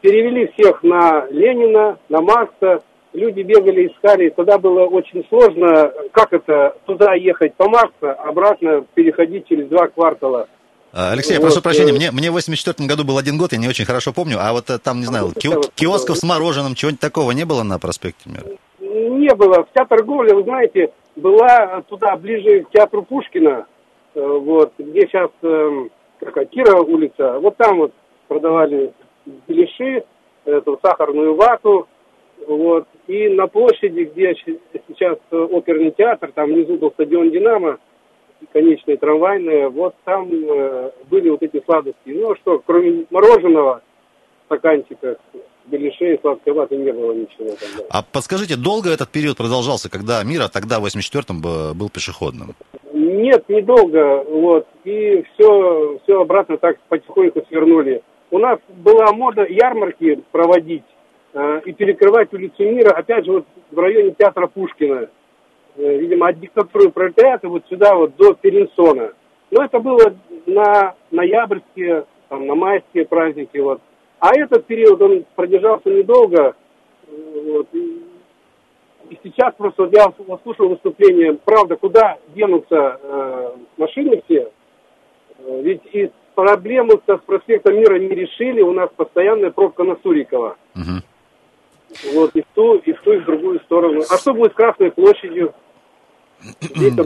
Перевели 0.00 0.50
всех 0.56 0.82
на 0.82 1.26
Ленина, 1.30 1.98
на 2.08 2.20
Маркса. 2.20 2.82
Люди 3.12 3.40
бегали, 3.40 3.88
искали. 3.88 4.28
Тогда 4.30 4.58
было 4.58 4.84
очень 4.84 5.24
сложно, 5.28 5.90
как 6.12 6.32
это, 6.32 6.76
туда 6.84 7.14
ехать 7.14 7.54
по 7.54 7.68
Маркса, 7.68 8.12
обратно 8.12 8.84
переходить 8.94 9.48
через 9.48 9.68
два 9.68 9.88
квартала. 9.88 10.48
А, 10.92 11.12
Алексей, 11.12 11.34
я 11.34 11.40
Вот, 11.40 11.46
прошу 11.46 11.62
прощения, 11.62 11.92
э, 11.92 11.94
мне, 11.96 12.10
мне 12.10 12.30
в 12.30 12.34
84 12.34 12.88
году 12.88 13.04
был 13.04 13.18
один 13.18 13.36
год, 13.38 13.52
я 13.52 13.58
не 13.58 13.68
очень 13.68 13.84
хорошо 13.84 14.12
помню, 14.12 14.36
а 14.40 14.52
вот 14.52 14.70
э, 14.70 14.78
там, 14.78 15.00
не 15.00 15.04
знаю, 15.06 15.30
ки- 15.32 15.50
киосков 15.74 16.16
с 16.16 16.22
мороженым, 16.22 16.74
чего-нибудь 16.74 17.00
такого 17.00 17.32
не 17.32 17.44
было 17.44 17.62
на 17.62 17.78
проспекте 17.78 18.30
Мира? 18.30 18.56
Не 18.80 19.34
было. 19.34 19.66
Вся 19.72 19.84
торговля, 19.84 20.34
вы 20.34 20.42
знаете, 20.44 20.92
была 21.16 21.82
туда, 21.88 22.16
ближе 22.16 22.64
к 22.64 22.70
театру 22.70 23.02
Пушкина, 23.02 23.66
э, 24.14 24.20
вот, 24.20 24.72
где 24.78 25.02
сейчас 25.02 25.30
эм, 25.42 25.90
какая, 26.20 26.46
Кира 26.46 26.80
улица. 26.80 27.38
Вот 27.40 27.56
там 27.56 27.78
вот 27.78 27.92
продавали 28.28 28.92
беляши, 29.46 30.04
эту 30.44 30.78
сахарную 30.82 31.34
вату, 31.34 31.88
вот. 32.46 32.86
И 33.06 33.28
на 33.28 33.46
площади, 33.46 34.10
где 34.12 34.34
сейчас 34.88 35.18
э, 35.30 35.36
оперный 35.36 35.90
театр, 35.90 36.32
там 36.34 36.52
внизу 36.52 36.76
был 36.76 36.90
стадион 36.92 37.30
«Динамо», 37.30 37.78
конечные 38.52 38.96
трамвайные, 38.96 39.68
вот 39.68 39.94
там 40.04 40.28
э, 40.30 40.90
были 41.10 41.30
вот 41.30 41.42
эти 41.42 41.62
сладости. 41.64 41.98
Ну 42.06 42.32
а 42.32 42.36
что, 42.36 42.62
кроме 42.64 43.06
мороженого, 43.10 43.82
стаканчика, 44.46 45.16
беляшей, 45.66 46.18
сладкой 46.20 46.52
ваты 46.52 46.76
не 46.76 46.92
было 46.92 47.12
ничего 47.12 47.56
тогда. 47.58 47.84
А 47.90 48.02
подскажите, 48.02 48.56
долго 48.56 48.90
этот 48.90 49.10
период 49.10 49.36
продолжался, 49.36 49.90
когда 49.90 50.22
Мира 50.22 50.48
тогда 50.52 50.78
в 50.80 50.84
84-м 50.84 51.40
б- 51.40 51.74
был 51.74 51.88
пешеходным? 51.88 52.54
Нет, 52.92 53.48
недолго, 53.48 54.24
вот, 54.24 54.66
и 54.84 55.24
все, 55.34 55.98
все 56.02 56.20
обратно 56.20 56.56
так 56.58 56.78
потихоньку 56.88 57.42
свернули. 57.48 58.02
У 58.30 58.38
нас 58.38 58.58
была 58.68 59.12
мода 59.12 59.46
ярмарки 59.46 60.22
проводить 60.32 60.84
э, 61.32 61.60
и 61.64 61.72
перекрывать 61.72 62.32
улицу 62.32 62.64
Мира, 62.64 62.90
опять 62.90 63.24
же, 63.24 63.32
вот 63.32 63.46
в 63.70 63.78
районе 63.78 64.14
театра 64.18 64.46
Пушкина. 64.46 65.08
Э, 65.76 65.98
видимо, 65.98 66.28
от 66.28 66.40
диктатуры 66.40 66.90
пролетариата 66.90 67.48
вот 67.48 67.64
сюда 67.68 67.94
вот 67.94 68.16
до 68.16 68.34
Перенсона. 68.34 69.12
Но 69.50 69.64
это 69.64 69.78
было 69.78 70.14
на 70.46 70.94
ноябрьские, 71.10 72.06
там, 72.28 72.46
на 72.46 72.54
майские 72.54 73.06
праздники, 73.06 73.58
вот. 73.58 73.80
А 74.18 74.30
этот 74.36 74.66
период, 74.66 75.00
он 75.00 75.24
продержался 75.36 75.90
недолго, 75.90 76.56
э, 77.06 77.50
вот, 77.52 77.68
и 77.72 78.02
и 79.10 79.18
сейчас 79.22 79.54
просто 79.54 79.88
я 79.92 80.12
слушал 80.42 80.68
выступление, 80.68 81.38
правда, 81.44 81.76
куда 81.76 82.18
денутся 82.34 82.98
э, 83.00 83.50
машины 83.76 84.20
все? 84.24 84.50
Э, 85.38 85.60
Ведь 85.62 85.82
и 85.92 86.10
проблему 86.36 87.00
с 87.04 87.20
проспектом 87.26 87.74
Мира 87.76 87.98
не 87.98 88.14
решили, 88.14 88.60
у 88.60 88.72
нас 88.72 88.88
постоянная 88.94 89.50
пробка 89.50 89.82
на 89.82 89.96
Сурикова. 90.02 90.56
Вот, 92.12 92.36
и 92.36 92.42
в 92.42 92.46
ту, 92.54 92.76
и 92.76 92.92
в 92.92 93.00
ту, 93.00 93.12
и 93.12 93.18
в 93.18 93.24
другую 93.24 93.58
сторону. 93.60 94.02
А 94.08 94.18
что 94.18 94.34
будет 94.34 94.52
с 94.52 94.54
Красной 94.54 94.90
площадью? 94.92 95.54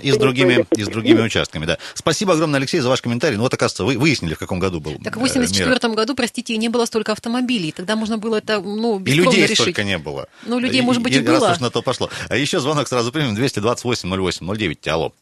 И 0.02 0.10
с 0.10 0.16
другими, 0.16 0.66
и 0.76 0.82
с 0.82 0.88
другими 0.88 1.20
участками, 1.20 1.64
да. 1.64 1.78
Спасибо 1.94 2.32
огромное, 2.32 2.58
Алексей, 2.58 2.80
за 2.80 2.88
ваш 2.88 3.00
комментарий. 3.00 3.36
Ну 3.36 3.44
вот, 3.44 3.54
оказывается, 3.54 3.84
вы 3.84 3.96
выяснили, 3.96 4.34
в 4.34 4.38
каком 4.38 4.58
году 4.58 4.80
был 4.80 4.94
Так 5.04 5.16
в 5.16 5.20
э, 5.20 5.22
Мира. 5.22 5.28
84 5.28 5.94
году, 5.94 6.16
простите, 6.16 6.54
и 6.54 6.56
не 6.56 6.68
было 6.68 6.84
столько 6.84 7.12
автомобилей. 7.12 7.70
Тогда 7.70 7.94
можно 7.94 8.18
было 8.18 8.36
это, 8.36 8.60
ну, 8.60 8.98
И 8.98 9.12
людей 9.12 9.44
решить. 9.44 9.60
столько 9.60 9.84
не 9.84 9.98
было. 9.98 10.26
Ну, 10.44 10.58
людей, 10.58 10.82
может 10.82 11.02
быть, 11.02 11.14
и 11.14 11.24
Раз 11.24 11.38
было. 11.38 11.52
уж 11.52 11.60
на 11.60 11.70
то 11.70 11.80
пошло. 11.80 12.10
А 12.28 12.36
еще 12.36 12.58
звонок 12.58 12.88
сразу 12.88 13.12
примем. 13.12 13.36
228-08-09. 13.36 14.88
Алло. 14.88 15.12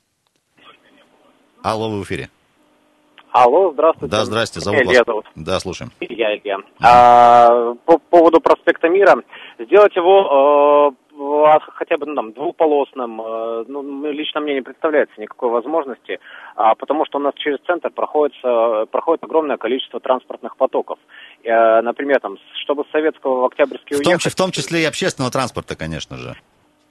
Алло, 1.63 1.91
вы 1.91 2.01
в 2.01 2.05
эфире. 2.05 2.31
Алло, 3.33 3.73
здравствуйте. 3.73 4.15
Да, 4.15 4.25
здрасте, 4.25 4.61
зовут 4.61 4.81
Илья 4.81 4.99
вас. 5.01 5.07
зовут. 5.07 5.27
Да, 5.35 5.61
слушаем. 5.61 5.91
Я 6.01 6.37
Илья. 6.37 6.59
А, 6.83 7.75
по 7.85 7.99
поводу 7.99 8.41
проспекта 8.41 8.89
Мира, 8.89 9.23
сделать 9.59 9.95
его 9.95 10.95
э, 11.19 11.59
хотя 11.75 11.97
бы 11.97 12.07
ну, 12.07 12.15
там, 12.15 12.33
двуполосным, 12.33 13.21
э, 13.21 13.65
ну, 13.69 14.11
лично 14.11 14.41
мне 14.41 14.55
не 14.55 14.63
представляется 14.63 15.21
никакой 15.21 15.51
возможности, 15.51 16.21
а, 16.57 16.75
потому 16.75 17.05
что 17.07 17.19
у 17.19 17.21
нас 17.21 17.35
через 17.37 17.59
центр 17.67 17.91
проходит, 17.91 18.35
проходит 18.91 19.25
огромное 19.25 19.57
количество 19.57 20.01
транспортных 20.01 20.57
потоков. 20.57 20.99
Э, 21.45 21.81
например, 21.83 22.21
там, 22.21 22.37
чтобы 22.63 22.85
с 22.85 22.91
Советского 22.93 23.41
в 23.41 23.45
Октябрьский 23.47 23.97
В 23.97 24.03
том, 24.03 24.13
уехать, 24.13 24.33
в 24.33 24.37
том 24.37 24.51
числе 24.53 24.83
и 24.83 24.85
общественного 24.85 25.31
транспорта, 25.31 25.77
конечно 25.77 26.17
же. 26.17 26.35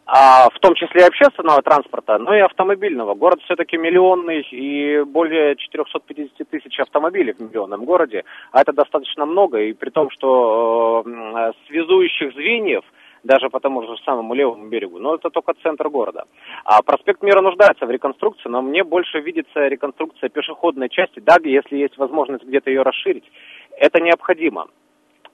А, 0.08 0.50
в 0.50 0.60
том 0.60 0.74
числе 0.76 1.02
и 1.02 1.08
общественного 1.08 1.62
транспорта, 1.62 2.18
но 2.18 2.34
и 2.34 2.40
автомобильного. 2.40 3.14
Город 3.14 3.42
все-таки 3.44 3.78
миллионный 3.78 4.42
и 4.52 5.04
более 5.04 5.58
450 5.58 6.50
тысяч 6.50 6.80
автомобилей 6.80 7.34
в 7.34 7.42
миллионном 7.42 7.84
городе, 7.84 8.24
а 8.54 8.62
это 8.62 8.72
достаточно 8.72 9.26
много, 9.26 9.60
и 9.60 9.74
при 9.74 9.90
том, 9.90 10.10
что 10.10 11.04
э, 11.06 11.10
м, 11.10 11.54
связующих 11.68 12.34
звеньев 12.34 12.86
даже 13.24 13.50
по 13.50 13.60
тому 13.60 13.82
же 13.82 13.98
самому 14.06 14.34
левому 14.34 14.70
берегу, 14.70 14.98
но 15.00 15.16
это 15.16 15.30
только 15.30 15.54
центр 15.62 15.90
города. 15.90 16.24
А 16.64 16.82
проспект 16.82 17.22
Мира 17.22 17.42
нуждается 17.42 17.86
в 17.86 17.92
реконструкции, 17.92 18.48
но 18.48 18.62
мне 18.62 18.86
больше 18.86 19.20
видится 19.20 19.68
реконструкция 19.68 20.30
пешеходной 20.30 20.88
части, 20.88 21.20
да, 21.20 21.36
если 21.44 21.76
есть 21.76 21.98
возможность 21.98 22.46
где-то 22.46 22.70
ее 22.70 22.84
расширить, 22.84 23.30
это 23.78 24.00
необходимо 24.02 24.68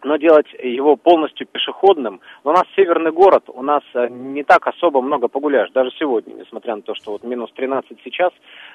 но 0.04 0.18
делать 0.18 0.48
его 0.62 0.96
полностью 0.96 1.48
пешеходным. 1.48 2.20
Но 2.44 2.52
у 2.52 2.54
нас 2.54 2.64
северный 2.76 3.12
город, 3.12 3.44
у 3.48 3.62
нас 3.62 3.84
э, 3.94 4.08
не 4.10 4.44
так 4.44 4.68
особо 4.68 5.02
много 5.02 5.28
погуляешь, 5.28 5.72
даже 5.72 5.92
сегодня, 5.98 6.34
несмотря 6.34 6.76
на 6.76 6.82
то, 6.82 6.96
что 6.96 7.12
вот 7.12 7.24
минус 7.24 7.52
13 7.56 7.98
сейчас, 8.04 8.32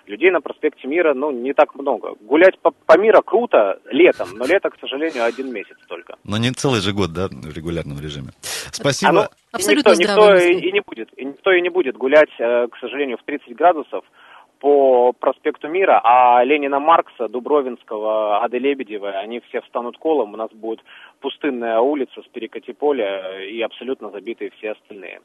людей 0.07 0.31
на 0.31 0.41
проспекте 0.41 0.89
Мира, 0.89 1.15
ну, 1.15 1.31
не 1.31 1.53
так 1.53 1.75
много. 1.75 2.15
Гулять 2.21 2.59
по, 2.59 2.71
по 2.71 2.99
Мира 2.99 3.21
круто 3.23 3.79
летом, 3.91 4.29
но 4.35 4.47
лето, 4.47 4.71
к 4.71 4.79
сожалению, 4.81 5.25
один 5.25 5.53
месяц 5.53 5.77
только. 5.89 6.17
Но 6.25 6.39
не 6.39 6.51
целый 6.51 6.81
же 6.81 6.93
год, 6.93 7.13
да, 7.13 7.29
в 7.29 7.55
регулярном 7.55 8.01
режиме. 8.01 8.29
А, 8.29 8.73
Спасибо. 8.73 9.13
ну, 9.13 9.23
и 9.59 9.75
никто, 9.75 9.95
никто 9.95 10.35
и, 10.35 10.55
и 10.55 10.73
не 10.73 10.81
будет, 10.81 11.09
и 11.17 11.25
никто 11.25 11.53
и 11.53 11.61
не 11.61 11.71
будет 11.71 11.97
гулять, 11.97 12.31
э, 12.39 12.69
к 12.69 12.77
сожалению, 12.81 13.19
в 13.19 13.25
30 13.25 13.55
градусов 13.55 14.05
по 14.61 15.13
проспекту 15.13 15.69
Мира, 15.69 16.01
а 16.05 16.43
Ленина 16.45 16.81
Маркса, 16.81 17.29
Дубровинского, 17.29 18.43
Ады 18.43 18.59
Лебедевой, 18.59 19.13
они 19.13 19.41
все 19.41 19.61
встанут 19.61 19.99
колом, 19.99 20.35
у 20.35 20.37
нас 20.37 20.51
будет 20.53 20.81
пустынная 21.21 21.79
улица 21.81 22.23
с 22.23 22.29
перекати 22.29 22.73
поля 22.73 23.45
и 23.45 23.61
абсолютно 23.61 24.11
забитые 24.11 24.51
все 24.51 24.73
остальные. 24.73 25.21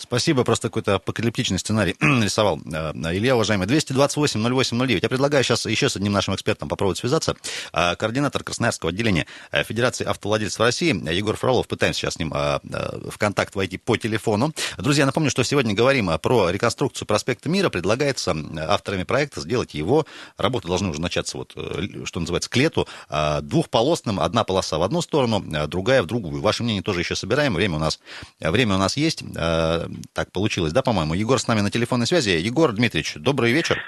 Спасибо, 0.00 0.44
просто 0.44 0.68
какой-то 0.68 0.94
апокалиптичный 0.94 1.58
сценарий 1.58 1.94
рисовал 2.00 2.58
э, 2.58 2.92
Илья, 3.12 3.34
уважаемый. 3.34 3.66
228-08-09. 3.66 5.00
Я 5.02 5.08
предлагаю 5.10 5.44
сейчас 5.44 5.66
еще 5.66 5.90
с 5.90 5.96
одним 5.96 6.12
нашим 6.12 6.34
экспертом 6.34 6.70
попробовать 6.70 6.98
связаться. 6.98 7.36
Э, 7.74 7.96
Координатор 7.96 8.42
Красноярского 8.42 8.92
отделения 8.92 9.26
э, 9.52 9.62
Федерации 9.62 10.06
автовладельцев 10.06 10.60
России 10.60 10.98
э, 11.06 11.14
Егор 11.14 11.36
Фролов. 11.36 11.68
Пытаемся 11.68 12.00
сейчас 12.00 12.14
с 12.14 12.18
ним 12.18 12.32
э, 12.34 12.60
э, 12.72 13.10
в 13.10 13.18
контакт 13.18 13.54
войти 13.54 13.76
по 13.76 13.98
телефону. 13.98 14.54
Друзья, 14.78 15.04
напомню, 15.04 15.30
что 15.30 15.42
сегодня 15.42 15.74
говорим 15.74 16.08
э, 16.08 16.18
про 16.18 16.48
реконструкцию 16.48 17.06
проспекта 17.06 17.50
Мира. 17.50 17.68
Предлагается 17.68 18.30
э, 18.30 18.58
авторами 18.58 19.02
проекта 19.02 19.42
сделать 19.42 19.74
его, 19.74 20.06
работы 20.38 20.66
должны 20.66 20.88
уже 20.88 21.02
начаться, 21.02 21.36
вот, 21.36 21.52
э, 21.56 22.06
что 22.06 22.20
называется, 22.20 22.48
к 22.48 22.56
лету, 22.56 22.88
э, 23.10 23.40
двухполосным. 23.42 24.18
Одна 24.18 24.44
полоса 24.44 24.78
в 24.78 24.82
одну 24.82 25.02
сторону, 25.02 25.44
э, 25.52 25.66
другая 25.66 26.02
в 26.02 26.06
другую. 26.06 26.40
Ваше 26.40 26.62
мнение 26.62 26.82
тоже 26.82 27.00
еще 27.00 27.14
собираем. 27.14 27.52
Время 27.52 27.76
у 27.76 27.80
нас, 27.80 28.00
э, 28.40 28.50
время 28.50 28.76
у 28.76 28.78
нас 28.78 28.96
есть. 28.96 29.22
Э, 29.90 29.94
Так 30.14 30.32
получилось, 30.32 30.72
да, 30.72 30.82
по-моему? 30.82 31.14
Егор 31.14 31.38
с 31.38 31.48
нами 31.48 31.60
на 31.60 31.70
телефонной 31.70 32.06
связи. 32.06 32.30
Егор 32.30 32.72
Дмитриевич, 32.72 33.14
добрый 33.16 33.52
вечер. 33.52 33.82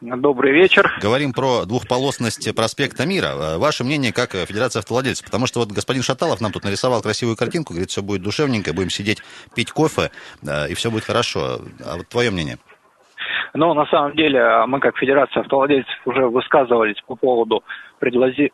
Добрый 0.00 0.52
вечер. 0.52 0.92
Говорим 1.00 1.32
про 1.32 1.64
двухполосность 1.64 2.54
проспекта 2.54 3.06
Мира. 3.06 3.32
Э, 3.34 3.58
Ваше 3.58 3.84
мнение 3.84 4.12
как 4.12 4.32
Федерация 4.32 4.80
автовладельцев? 4.80 5.24
Потому 5.24 5.46
что 5.46 5.60
вот 5.60 5.72
господин 5.72 6.02
Шаталов 6.02 6.40
нам 6.40 6.52
тут 6.52 6.64
нарисовал 6.64 7.00
красивую 7.02 7.36
картинку, 7.36 7.72
говорит, 7.72 7.90
все 7.90 8.02
будет 8.02 8.22
душевненько, 8.22 8.72
будем 8.72 8.90
сидеть, 8.90 9.22
пить 9.54 9.70
кофе, 9.70 10.10
э, 10.46 10.68
и 10.68 10.74
все 10.74 10.90
будет 10.90 11.04
хорошо. 11.04 11.60
А 11.84 11.96
вот 11.96 12.08
твое 12.08 12.30
мнение? 12.30 12.58
Но 13.54 13.72
на 13.72 13.86
самом 13.86 14.16
деле 14.16 14.66
мы 14.66 14.80
как 14.80 14.96
Федерация 14.98 15.42
автовладельцев 15.42 15.94
уже 16.04 16.26
высказывались 16.26 17.00
по 17.06 17.14
поводу 17.14 17.62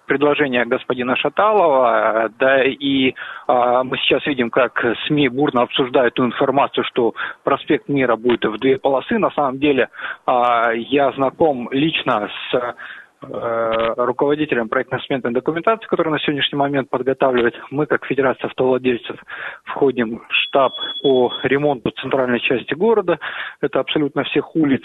предложения 0.06 0.64
господина 0.64 1.16
Шаталова, 1.16 2.30
да 2.38 2.64
и 2.64 3.14
а, 3.46 3.84
мы 3.84 3.96
сейчас 3.98 4.26
видим, 4.26 4.50
как 4.50 4.84
СМИ 5.06 5.28
бурно 5.28 5.62
обсуждают 5.62 6.14
ту 6.14 6.24
информацию, 6.24 6.84
что 6.84 7.14
проспект 7.44 7.88
Мира 7.88 8.16
будет 8.16 8.44
в 8.44 8.58
две 8.58 8.78
полосы. 8.78 9.18
На 9.18 9.30
самом 9.30 9.58
деле 9.58 9.88
а, 10.26 10.72
я 10.72 11.12
знаком 11.12 11.68
лично 11.72 12.28
с 12.50 12.74
руководителем 13.22 14.68
проектно-сметной 14.68 15.32
документации, 15.32 15.86
которая 15.86 16.12
на 16.14 16.20
сегодняшний 16.20 16.58
момент 16.58 16.88
подготавливает. 16.88 17.54
Мы, 17.70 17.86
как 17.86 18.06
Федерация 18.06 18.48
автовладельцев, 18.48 19.16
входим 19.64 20.22
в 20.28 20.32
штаб 20.32 20.72
по 21.02 21.32
ремонту 21.42 21.90
центральной 21.90 22.40
части 22.40 22.72
города. 22.74 23.18
Это 23.60 23.80
абсолютно 23.80 24.24
всех 24.24 24.56
улиц. 24.56 24.82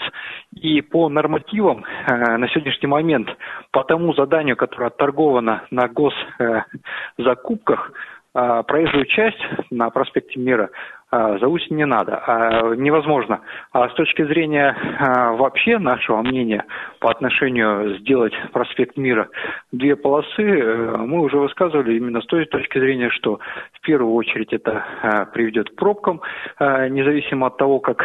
И 0.52 0.82
по 0.82 1.08
нормативам 1.08 1.86
э, 2.06 2.36
на 2.36 2.46
сегодняшний 2.48 2.88
момент, 2.88 3.28
по 3.70 3.82
тому 3.84 4.12
заданию, 4.14 4.56
которое 4.56 4.88
отторговано 4.88 5.62
на 5.70 5.88
госзакупках, 5.88 7.92
э, 8.34 8.62
проезжую 8.66 9.06
часть 9.06 9.40
на 9.70 9.88
проспекте 9.90 10.38
Мира 10.38 10.68
а, 11.08 11.38
зовут 11.38 11.70
не 11.70 11.86
надо, 11.86 12.20
а, 12.26 12.74
невозможно. 12.74 13.40
А 13.72 13.88
с 13.88 13.94
точки 13.94 14.24
зрения 14.24 14.76
а, 14.98 15.32
вообще 15.32 15.78
нашего 15.78 16.20
мнения 16.22 16.64
по 16.98 17.10
отношению 17.10 17.98
сделать 17.98 18.32
проспект 18.52 18.96
Мира 18.96 19.28
две 19.70 19.94
полосы, 19.94 20.42
э, 20.42 20.96
мы 20.96 21.20
уже 21.20 21.38
высказывали 21.38 21.96
именно 21.96 22.20
с 22.20 22.26
той 22.26 22.46
точки 22.46 22.78
зрения, 22.78 23.10
что 23.10 23.38
в 23.72 23.80
первую 23.82 24.14
очередь 24.14 24.52
это 24.52 25.28
приведет 25.32 25.70
к 25.70 25.76
пробкам, 25.76 26.20
независимо 26.58 27.48
от 27.48 27.56
того, 27.56 27.78
как 27.80 28.04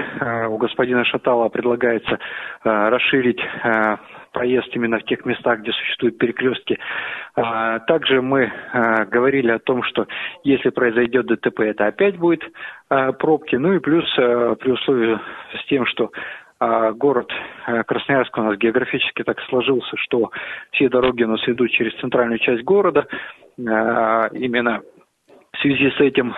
у 0.49 0.57
господина 0.57 1.03
Шатала 1.05 1.49
предлагается 1.49 2.19
расширить 2.63 3.39
проезд 4.31 4.69
именно 4.73 4.99
в 4.99 5.03
тех 5.03 5.25
местах, 5.25 5.59
где 5.59 5.71
существуют 5.71 6.17
перекрестки. 6.17 6.79
А, 7.35 7.79
также 7.79 8.21
мы 8.21 8.51
а, 8.73 9.05
говорили 9.05 9.51
о 9.51 9.59
том, 9.59 9.83
что 9.83 10.07
если 10.43 10.69
произойдет 10.69 11.27
ДТП, 11.27 11.61
это 11.61 11.87
опять 11.87 12.17
будет 12.17 12.43
а, 12.89 13.11
пробки. 13.11 13.55
Ну 13.55 13.73
и 13.73 13.79
плюс 13.79 14.05
при 14.15 14.71
условии 14.71 15.19
с 15.61 15.65
тем, 15.67 15.85
что 15.85 16.11
город 16.93 17.31
Красноярск 17.87 18.37
у 18.37 18.43
нас 18.43 18.55
географически 18.57 19.23
так 19.23 19.41
сложился, 19.49 19.97
что 19.97 20.29
все 20.71 20.89
дороги 20.89 21.23
у 21.23 21.27
нас 21.27 21.41
идут 21.47 21.71
через 21.71 21.91
центральную 21.99 22.37
часть 22.37 22.61
города. 22.61 23.07
Именно 23.57 24.81
в 25.53 25.59
связи 25.59 25.89
с 25.89 25.99
этим 25.99 26.35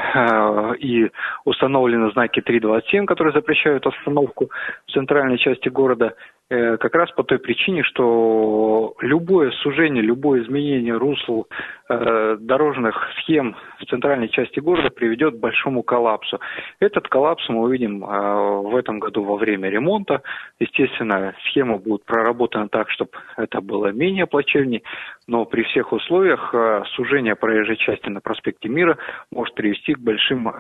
и 0.80 1.12
установлены 1.44 2.10
знаки 2.12 2.40
327, 2.40 3.06
которые 3.06 3.34
запрещают 3.34 3.86
остановку 3.86 4.50
в 4.88 4.92
центральной 4.94 5.38
части 5.38 5.68
города. 5.68 6.16
Э, 6.50 6.78
как 6.78 6.94
раз 6.94 7.10
по 7.12 7.24
той 7.24 7.40
причине, 7.40 7.84
что 7.84 8.96
любое 9.00 9.52
сужение, 9.52 10.04
любое 10.04 10.44
изменение 10.44 10.96
русла 10.96 11.46
э, 11.90 12.38
дорожных 12.40 12.96
схем 13.20 13.56
в 13.80 13.86
центральной 13.86 14.28
части 14.28 14.60
города 14.60 14.90
приведет 14.90 15.36
к 15.36 15.40
большому 15.40 15.84
коллапсу. 15.84 16.40
Этот 16.80 17.08
коллапс 17.08 17.48
мы 17.48 17.62
увидим 17.62 18.04
э, 18.04 18.62
в 18.62 18.76
этом 18.76 19.00
году 19.00 19.24
во 19.24 19.38
время 19.38 19.70
ремонта. 19.70 20.22
Естественно, 20.60 21.34
схема 21.48 21.78
будет 21.78 22.04
проработана 22.04 22.68
так, 22.68 22.90
чтобы 22.92 23.12
это 23.38 23.62
было 23.62 23.88
менее 23.88 24.28
плачевней, 24.28 24.84
но 25.28 25.46
при 25.46 25.64
всех 25.64 25.94
условиях 25.94 26.54
сужение 26.96 27.36
проезжей 27.36 27.78
части 27.78 28.10
на 28.10 28.20
проспекте 28.20 28.68
Мира 28.68 28.98
может 29.32 29.56
привести 29.56 29.94
к 29.94 30.00
большим 30.00 30.54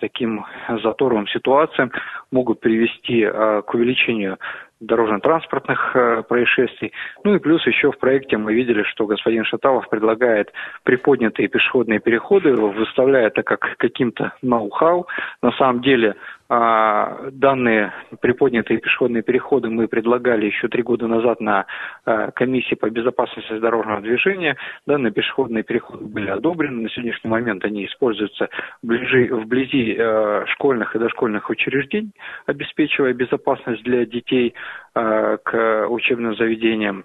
таким 0.00 0.46
заторовым 0.82 1.28
ситуациям, 1.28 1.92
могут 2.30 2.60
привести 2.60 3.26
к 3.26 3.74
увеличению 3.74 4.38
дорожно-транспортных 4.80 5.96
э, 5.96 6.22
происшествий. 6.28 6.92
Ну 7.24 7.34
и 7.34 7.38
плюс 7.38 7.66
еще 7.66 7.90
в 7.90 7.98
проекте 7.98 8.36
мы 8.36 8.54
видели, 8.54 8.82
что 8.82 9.06
господин 9.06 9.44
Шаталов 9.44 9.88
предлагает 9.88 10.52
приподнятые 10.84 11.48
пешеходные 11.48 11.98
переходы, 11.98 12.54
выставляя 12.54 13.28
это 13.28 13.42
как 13.42 13.76
каким-то 13.78 14.32
ноу-хау. 14.42 15.06
На 15.42 15.52
самом 15.52 15.80
деле 15.80 16.14
данные 16.48 17.92
приподнятые 18.20 18.78
пешеходные 18.78 19.22
переходы 19.22 19.68
мы 19.68 19.88
предлагали 19.88 20.46
еще 20.46 20.68
три 20.68 20.82
года 20.82 21.08
назад 21.08 21.40
на 21.40 21.66
а, 22.04 22.30
комиссии 22.30 22.74
по 22.74 22.88
безопасности 22.88 23.58
дорожного 23.58 24.00
движения. 24.00 24.56
Данные 24.86 25.12
пешеходные 25.12 25.64
переходы 25.64 26.04
были 26.04 26.30
одобрены. 26.30 26.82
На 26.82 26.90
сегодняшний 26.90 27.30
момент 27.30 27.64
они 27.64 27.86
используются 27.86 28.48
вблизи, 28.82 29.28
вблизи 29.28 29.96
а, 29.98 30.44
школьных 30.46 30.94
и 30.94 30.98
дошкольных 30.98 31.50
учреждений, 31.50 32.12
обеспечивая 32.46 33.12
безопасность 33.12 33.82
для 33.82 34.06
детей 34.06 34.54
к 34.94 35.86
учебным 35.88 36.36
заведениям. 36.36 37.04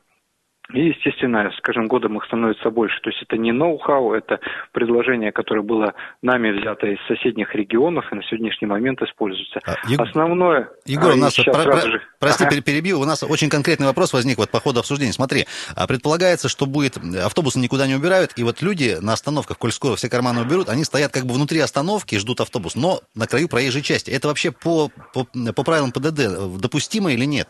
И, 0.73 0.87
естественно, 0.87 1.51
с 1.51 1.61
каждым 1.61 1.87
годом 1.87 2.17
их 2.17 2.25
становится 2.25 2.69
больше. 2.69 2.99
То 3.01 3.09
есть 3.09 3.21
это 3.21 3.37
не 3.37 3.51
ноу-хау, 3.51 4.13
это 4.13 4.39
предложение, 4.71 5.31
которое 5.31 5.61
было 5.61 5.93
нами 6.21 6.51
взято 6.51 6.87
из 6.87 6.99
соседних 7.07 7.53
регионов 7.55 8.11
и 8.11 8.15
на 8.15 8.23
сегодняшний 8.23 8.67
момент 8.67 9.01
используется. 9.01 9.59
А, 9.65 9.75
Ег... 9.87 9.99
Основное... 9.99 10.69
Егор, 10.85 11.13
у 11.13 11.17
нас, 11.17 11.35
про, 11.35 11.51
про, 11.51 11.81
же... 11.81 12.01
прости, 12.19 12.45
ага. 12.45 12.61
перебью, 12.61 12.99
у 12.99 13.05
нас 13.05 13.23
очень 13.23 13.49
конкретный 13.49 13.87
вопрос 13.87 14.13
возник 14.13 14.37
вот 14.37 14.49
по 14.49 14.59
ходу 14.59 14.79
обсуждения. 14.79 15.13
Смотри, 15.13 15.45
а 15.75 15.87
предполагается, 15.87 16.47
что 16.47 16.65
будет, 16.65 16.97
автобусы 16.97 17.59
никуда 17.59 17.87
не 17.87 17.95
убирают, 17.95 18.33
и 18.37 18.43
вот 18.43 18.61
люди 18.61 18.97
на 19.01 19.13
остановках, 19.13 19.57
коль 19.57 19.71
скоро 19.71 19.95
все 19.95 20.09
карманы 20.09 20.41
уберут, 20.41 20.69
они 20.69 20.83
стоят 20.83 21.11
как 21.11 21.25
бы 21.25 21.33
внутри 21.33 21.59
остановки 21.59 22.17
ждут 22.17 22.41
автобус, 22.41 22.75
но 22.75 23.01
на 23.15 23.27
краю 23.27 23.49
проезжей 23.49 23.81
части. 23.81 24.11
Это 24.11 24.27
вообще 24.27 24.51
по, 24.51 24.89
по, 25.13 25.25
по 25.25 25.63
правилам 25.63 25.91
ПДД 25.91 26.59
допустимо 26.59 27.11
или 27.11 27.25
нет? 27.25 27.49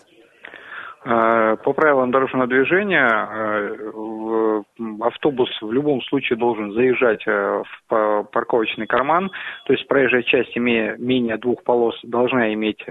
Э, 1.03 1.57
по 1.63 1.73
правилам 1.73 2.11
дорожного 2.11 2.45
движения 2.45 3.07
э, 3.09 4.61
автобус 5.01 5.49
в 5.59 5.71
любом 5.71 5.99
случае 6.03 6.37
должен 6.37 6.73
заезжать 6.73 7.23
э, 7.25 7.63
в 7.89 8.23
парковочный 8.31 8.85
карман, 8.85 9.31
то 9.65 9.73
есть 9.73 9.87
проезжая 9.87 10.21
часть, 10.21 10.55
имея 10.55 10.95
менее 10.97 11.37
двух 11.37 11.63
полос, 11.63 11.95
должна 12.03 12.53
иметь 12.53 12.83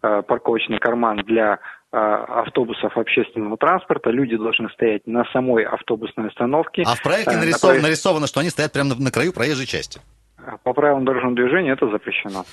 парковочный 0.00 0.78
карман 0.78 1.18
для 1.18 1.58
автобусов 1.90 2.96
общественного 2.96 3.56
транспорта. 3.56 4.10
Люди 4.10 4.36
должны 4.36 4.68
стоять 4.70 5.06
на 5.06 5.24
самой 5.26 5.64
автобусной 5.64 6.28
остановке. 6.28 6.82
А 6.86 6.94
в 6.94 7.02
проекте 7.02 7.36
нарисовано, 7.36 7.80
проезд... 7.80 7.82
нарисовано 7.86 8.26
что 8.26 8.40
они 8.40 8.50
стоят 8.50 8.72
прямо 8.72 8.94
на 8.98 9.10
краю 9.10 9.32
проезжей 9.32 9.66
части. 9.66 10.00
По 10.64 10.72
правилам 10.72 11.04
дорожного 11.04 11.36
движения 11.36 11.72
это 11.72 11.88
запрещено. 11.88 12.44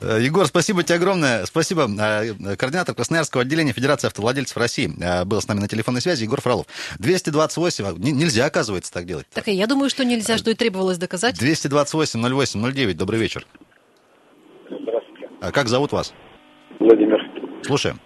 Э, 0.00 0.18
Егор, 0.20 0.46
спасибо 0.46 0.82
тебе 0.82 0.96
огромное. 0.96 1.44
Спасибо. 1.46 1.88
Э, 1.98 2.56
координатор 2.56 2.94
Красноярского 2.94 3.42
отделения 3.42 3.72
Федерации 3.72 4.06
автовладельцев 4.06 4.56
России 4.56 4.90
э, 5.00 5.24
был 5.24 5.40
с 5.40 5.48
нами 5.48 5.60
на 5.60 5.68
телефонной 5.68 6.00
связи. 6.00 6.24
Егор 6.24 6.40
Фролов. 6.40 6.66
228. 6.98 7.84
А, 7.84 7.92
нельзя, 7.98 8.46
оказывается, 8.46 8.92
так 8.92 9.04
делать. 9.04 9.26
Так 9.32 9.48
и 9.48 9.52
я 9.52 9.66
думаю, 9.66 9.90
что 9.90 10.04
нельзя, 10.04 10.38
что 10.38 10.50
и 10.50 10.54
требовалось 10.54 10.98
доказать. 10.98 11.38
228 11.38 12.20
08 12.20 12.72
09. 12.72 12.96
Добрый 12.96 13.20
вечер. 13.20 13.46
Здравствуйте. 14.68 15.28
А 15.40 15.52
как 15.52 15.68
зовут 15.68 15.92
вас? 15.92 16.14
Владимир. 16.78 17.20
Слушаем. 17.62 18.00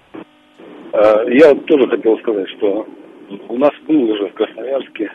Я 0.93 1.53
вот 1.53 1.67
тоже 1.67 1.89
хотел 1.89 2.17
сказать, 2.21 2.49
что 2.57 2.87
у 3.49 3.59
нас 3.59 3.73
был 3.89 4.11
уже 4.11 4.29
в 4.29 4.35
Красноярске 4.35 5.11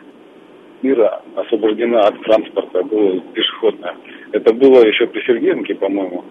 мира 0.82 1.22
освобождена 1.36 2.02
от 2.02 2.22
транспорта, 2.24 2.84
было 2.84 3.20
пешеходное. 3.34 3.96
Это 4.32 4.54
было 4.54 4.86
еще 4.86 5.08
при 5.08 5.22
Сергеенке, 5.22 5.76
по-моему, 5.76 6.24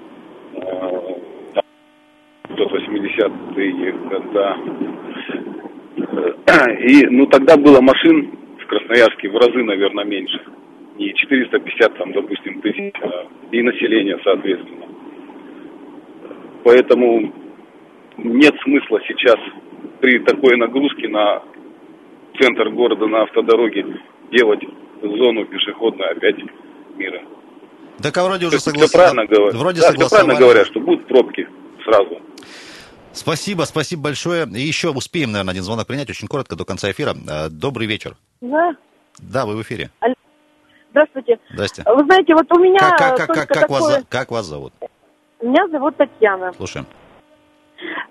80-е 2.48 3.92
года. 3.92 4.56
И, 6.80 7.06
ну, 7.06 7.26
тогда 7.26 7.56
было 7.56 7.80
машин 7.80 8.30
в 8.58 8.66
Красноярске 8.66 9.28
в 9.28 9.36
разы, 9.36 9.62
наверное, 9.62 10.04
меньше. 10.04 10.40
Не 10.96 11.14
450, 11.14 11.96
там, 11.96 12.12
допустим, 12.12 12.60
тысяч, 12.60 12.94
а 13.02 13.26
и 13.50 13.62
население, 13.62 14.18
соответственно. 14.24 14.86
Поэтому 16.64 17.32
нет 18.16 18.54
смысла 18.62 19.00
сейчас 19.06 19.36
при 20.00 20.18
такой 20.20 20.56
нагрузке 20.56 21.08
на 21.08 21.42
центр 22.40 22.70
города 22.70 23.06
на 23.06 23.22
автодороге 23.22 23.84
делать 24.30 24.64
зону 25.02 25.44
пешеходную 25.46 26.10
опять 26.10 26.38
мира. 26.96 27.22
Так 28.02 28.16
а 28.16 28.24
вроде 28.24 28.46
уже 28.46 28.60
согласились. 28.60 28.92
правильно 28.92 29.26
говорят. 29.26 29.54
Вроде 29.54 29.80
да, 29.80 30.08
правильно 30.08 30.34
говорят, 30.36 30.66
что 30.66 30.80
будут 30.80 31.06
пробки 31.08 31.48
сразу. 31.84 32.20
Спасибо, 33.12 33.62
спасибо 33.62 34.02
большое. 34.02 34.46
И 34.46 34.60
еще 34.60 34.90
успеем, 34.90 35.32
наверное, 35.32 35.52
один 35.52 35.64
звонок 35.64 35.86
принять 35.86 36.08
очень 36.08 36.28
коротко 36.28 36.54
до 36.54 36.64
конца 36.64 36.90
эфира. 36.90 37.14
Э, 37.28 37.48
добрый 37.48 37.86
вечер. 37.86 38.16
Да. 38.40 38.76
Да, 39.18 39.46
вы 39.46 39.56
в 39.56 39.62
эфире. 39.62 39.90
Здравствуйте. 40.90 41.38
Здрасте. 41.50 41.82
Вы 41.84 42.04
знаете, 42.04 42.34
вот 42.34 42.46
у 42.52 42.58
меня... 42.60 42.78
Как, 42.78 42.98
как, 42.98 43.16
как, 43.16 43.48
как, 43.48 43.48
такое... 43.48 43.80
вас, 43.80 44.04
как 44.08 44.30
вас 44.30 44.46
зовут? 44.46 44.72
Меня 45.42 45.66
зовут 45.68 45.96
Татьяна. 45.96 46.52
Слушаем. 46.56 46.86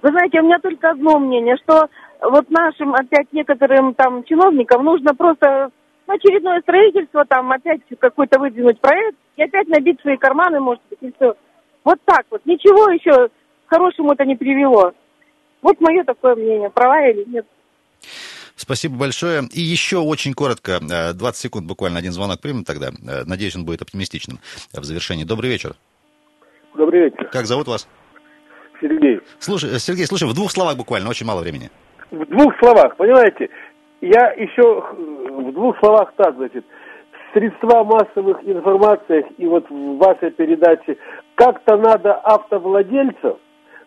Вы 0.02 0.10
знаете, 0.10 0.40
у 0.40 0.44
меня 0.44 0.60
только 0.60 0.90
одно 0.90 1.20
мнение, 1.20 1.56
что 1.64 1.88
вот 2.22 2.50
нашим 2.50 2.94
опять 2.94 3.32
некоторым 3.32 3.94
там 3.94 4.24
чиновникам 4.24 4.84
нужно 4.84 5.14
просто 5.14 5.70
очередное 6.08 6.62
строительство, 6.62 7.26
там 7.26 7.52
опять 7.52 7.82
какой-то 8.00 8.40
выдвинуть 8.40 8.80
проект 8.80 9.18
и 9.36 9.44
опять 9.44 9.68
набить 9.68 10.02
свои 10.02 10.18
карманы, 10.18 10.60
может 10.60 10.82
быть, 10.90 11.00
и 11.02 11.14
все. 11.16 11.36
Вот 11.84 12.00
так 12.06 12.26
вот. 12.30 12.46
Ничего 12.46 12.92
еще 12.92 13.30
к 13.30 13.32
хорошему 13.70 14.14
это 14.14 14.26
не 14.26 14.36
привело. 14.36 14.94
Вот 15.62 15.80
мое 15.80 16.04
такое 16.04 16.36
мнение, 16.36 16.70
права 16.70 17.08
или 17.08 17.24
нет. 17.28 17.46
Спасибо 18.56 18.98
большое. 18.98 19.44
И 19.54 19.62
еще 19.62 19.98
очень 19.98 20.34
коротко, 20.34 20.80
20 20.80 21.22
э, 21.22 21.32
секунд 21.34 21.68
буквально 21.68 22.00
один 22.00 22.12
звонок 22.12 22.42
примем 22.42 22.64
тогда. 22.64 22.88
Э, 22.88 23.24
надеюсь, 23.26 23.56
он 23.56 23.66
будет 23.66 23.82
оптимистичным 23.82 24.40
в 24.74 24.84
завершении. 24.84 25.24
Добрый 25.26 25.50
вечер. 25.52 25.76
Добрый 26.76 27.06
вечер. 27.06 27.30
Как 27.32 27.46
зовут 27.46 27.68
вас? 27.68 27.88
Сергей. 28.82 29.20
Слушай, 29.40 29.76
э, 29.76 29.80
Сергей, 29.80 30.06
слушай, 30.06 30.28
в 30.28 30.34
двух 30.34 30.52
словах 30.52 30.76
буквально, 30.76 31.10
очень 31.10 31.26
мало 31.26 31.42
времени. 31.42 31.70
В 32.10 32.26
двух 32.26 32.58
словах, 32.60 32.96
понимаете, 32.96 33.50
я 34.02 34.32
еще 34.34 34.84
в 35.30 35.52
двух 35.54 35.78
словах 35.80 36.14
так, 36.16 36.36
значит, 36.36 36.66
средства 37.34 37.84
массовых 37.84 38.40
информациях 38.44 39.26
и 39.38 39.46
вот 39.46 39.70
в 39.70 39.98
вашей 39.98 40.32
передаче 40.32 40.98
как-то 41.36 41.78
надо 41.78 42.16
автовладельцев 42.16 43.38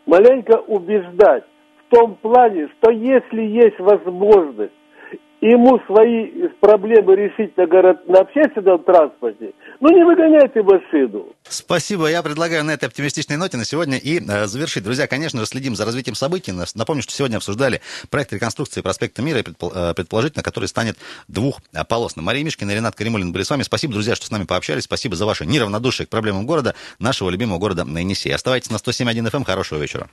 маленько 0.07 0.59
убеждать 0.67 1.45
в 1.87 1.95
том 1.95 2.15
плане, 2.17 2.69
что 2.79 2.91
если 2.91 3.43
есть 3.43 3.79
возможность 3.79 4.73
ему 5.41 5.81
свои 5.87 6.49
проблемы 6.61 7.17
решить 7.17 7.57
на, 7.57 7.67
город, 7.67 8.07
на 8.07 8.21
общественном 8.21 8.83
транспорте, 8.85 9.53
ну 9.81 9.89
не 9.91 10.05
выгоняйте 10.05 10.63
машину. 10.63 11.29
Спасибо. 11.49 12.09
Я 12.09 12.23
предлагаю 12.23 12.65
на 12.65 12.73
этой 12.73 12.87
оптимистичной 12.87 13.37
ноте 13.37 13.57
на 13.57 13.65
сегодня 13.65 13.97
и 13.97 14.21
э, 14.21 14.47
завершить. 14.47 14.85
Друзья, 14.85 15.07
конечно 15.07 15.41
же, 15.41 15.47
следим 15.47 15.75
за 15.75 15.85
развитием 15.85 16.15
событий. 16.15 16.53
Напомню, 16.75 17.03
что 17.03 17.13
сегодня 17.13 17.39
обсуждали 17.39 17.81
проект 18.11 18.33
реконструкции 18.33 18.83
проспекта 18.83 19.23
Мира, 19.23 19.39
э, 19.39 19.95
предположительно, 19.95 20.43
который 20.43 20.67
станет 20.67 20.99
двухполосным. 21.29 22.25
Мария 22.25 22.45
Мишкина 22.45 22.71
и 22.73 22.75
Ренат 22.75 22.95
Каримулин 22.95 23.33
были 23.33 23.43
с 23.43 23.51
вами. 23.51 23.63
Спасибо, 23.63 23.95
друзья, 23.95 24.15
что 24.15 24.27
с 24.27 24.31
нами 24.31 24.45
пообщались. 24.45 24.85
Спасибо 24.85 25.17
за 25.17 25.25
ваше 25.25 25.47
неравнодушие 25.47 26.07
к 26.07 26.11
проблемам 26.11 26.47
города, 26.47 26.75
нашего 26.99 27.31
любимого 27.31 27.59
города 27.59 27.85
на 27.85 27.99
Енисее. 27.99 28.35
Оставайтесь 28.35 28.71
на 28.71 28.77
107.1 28.77 29.31
FM. 29.31 29.37
Эм. 29.37 29.45
Хорошего 29.45 29.79
вечера. 29.79 30.09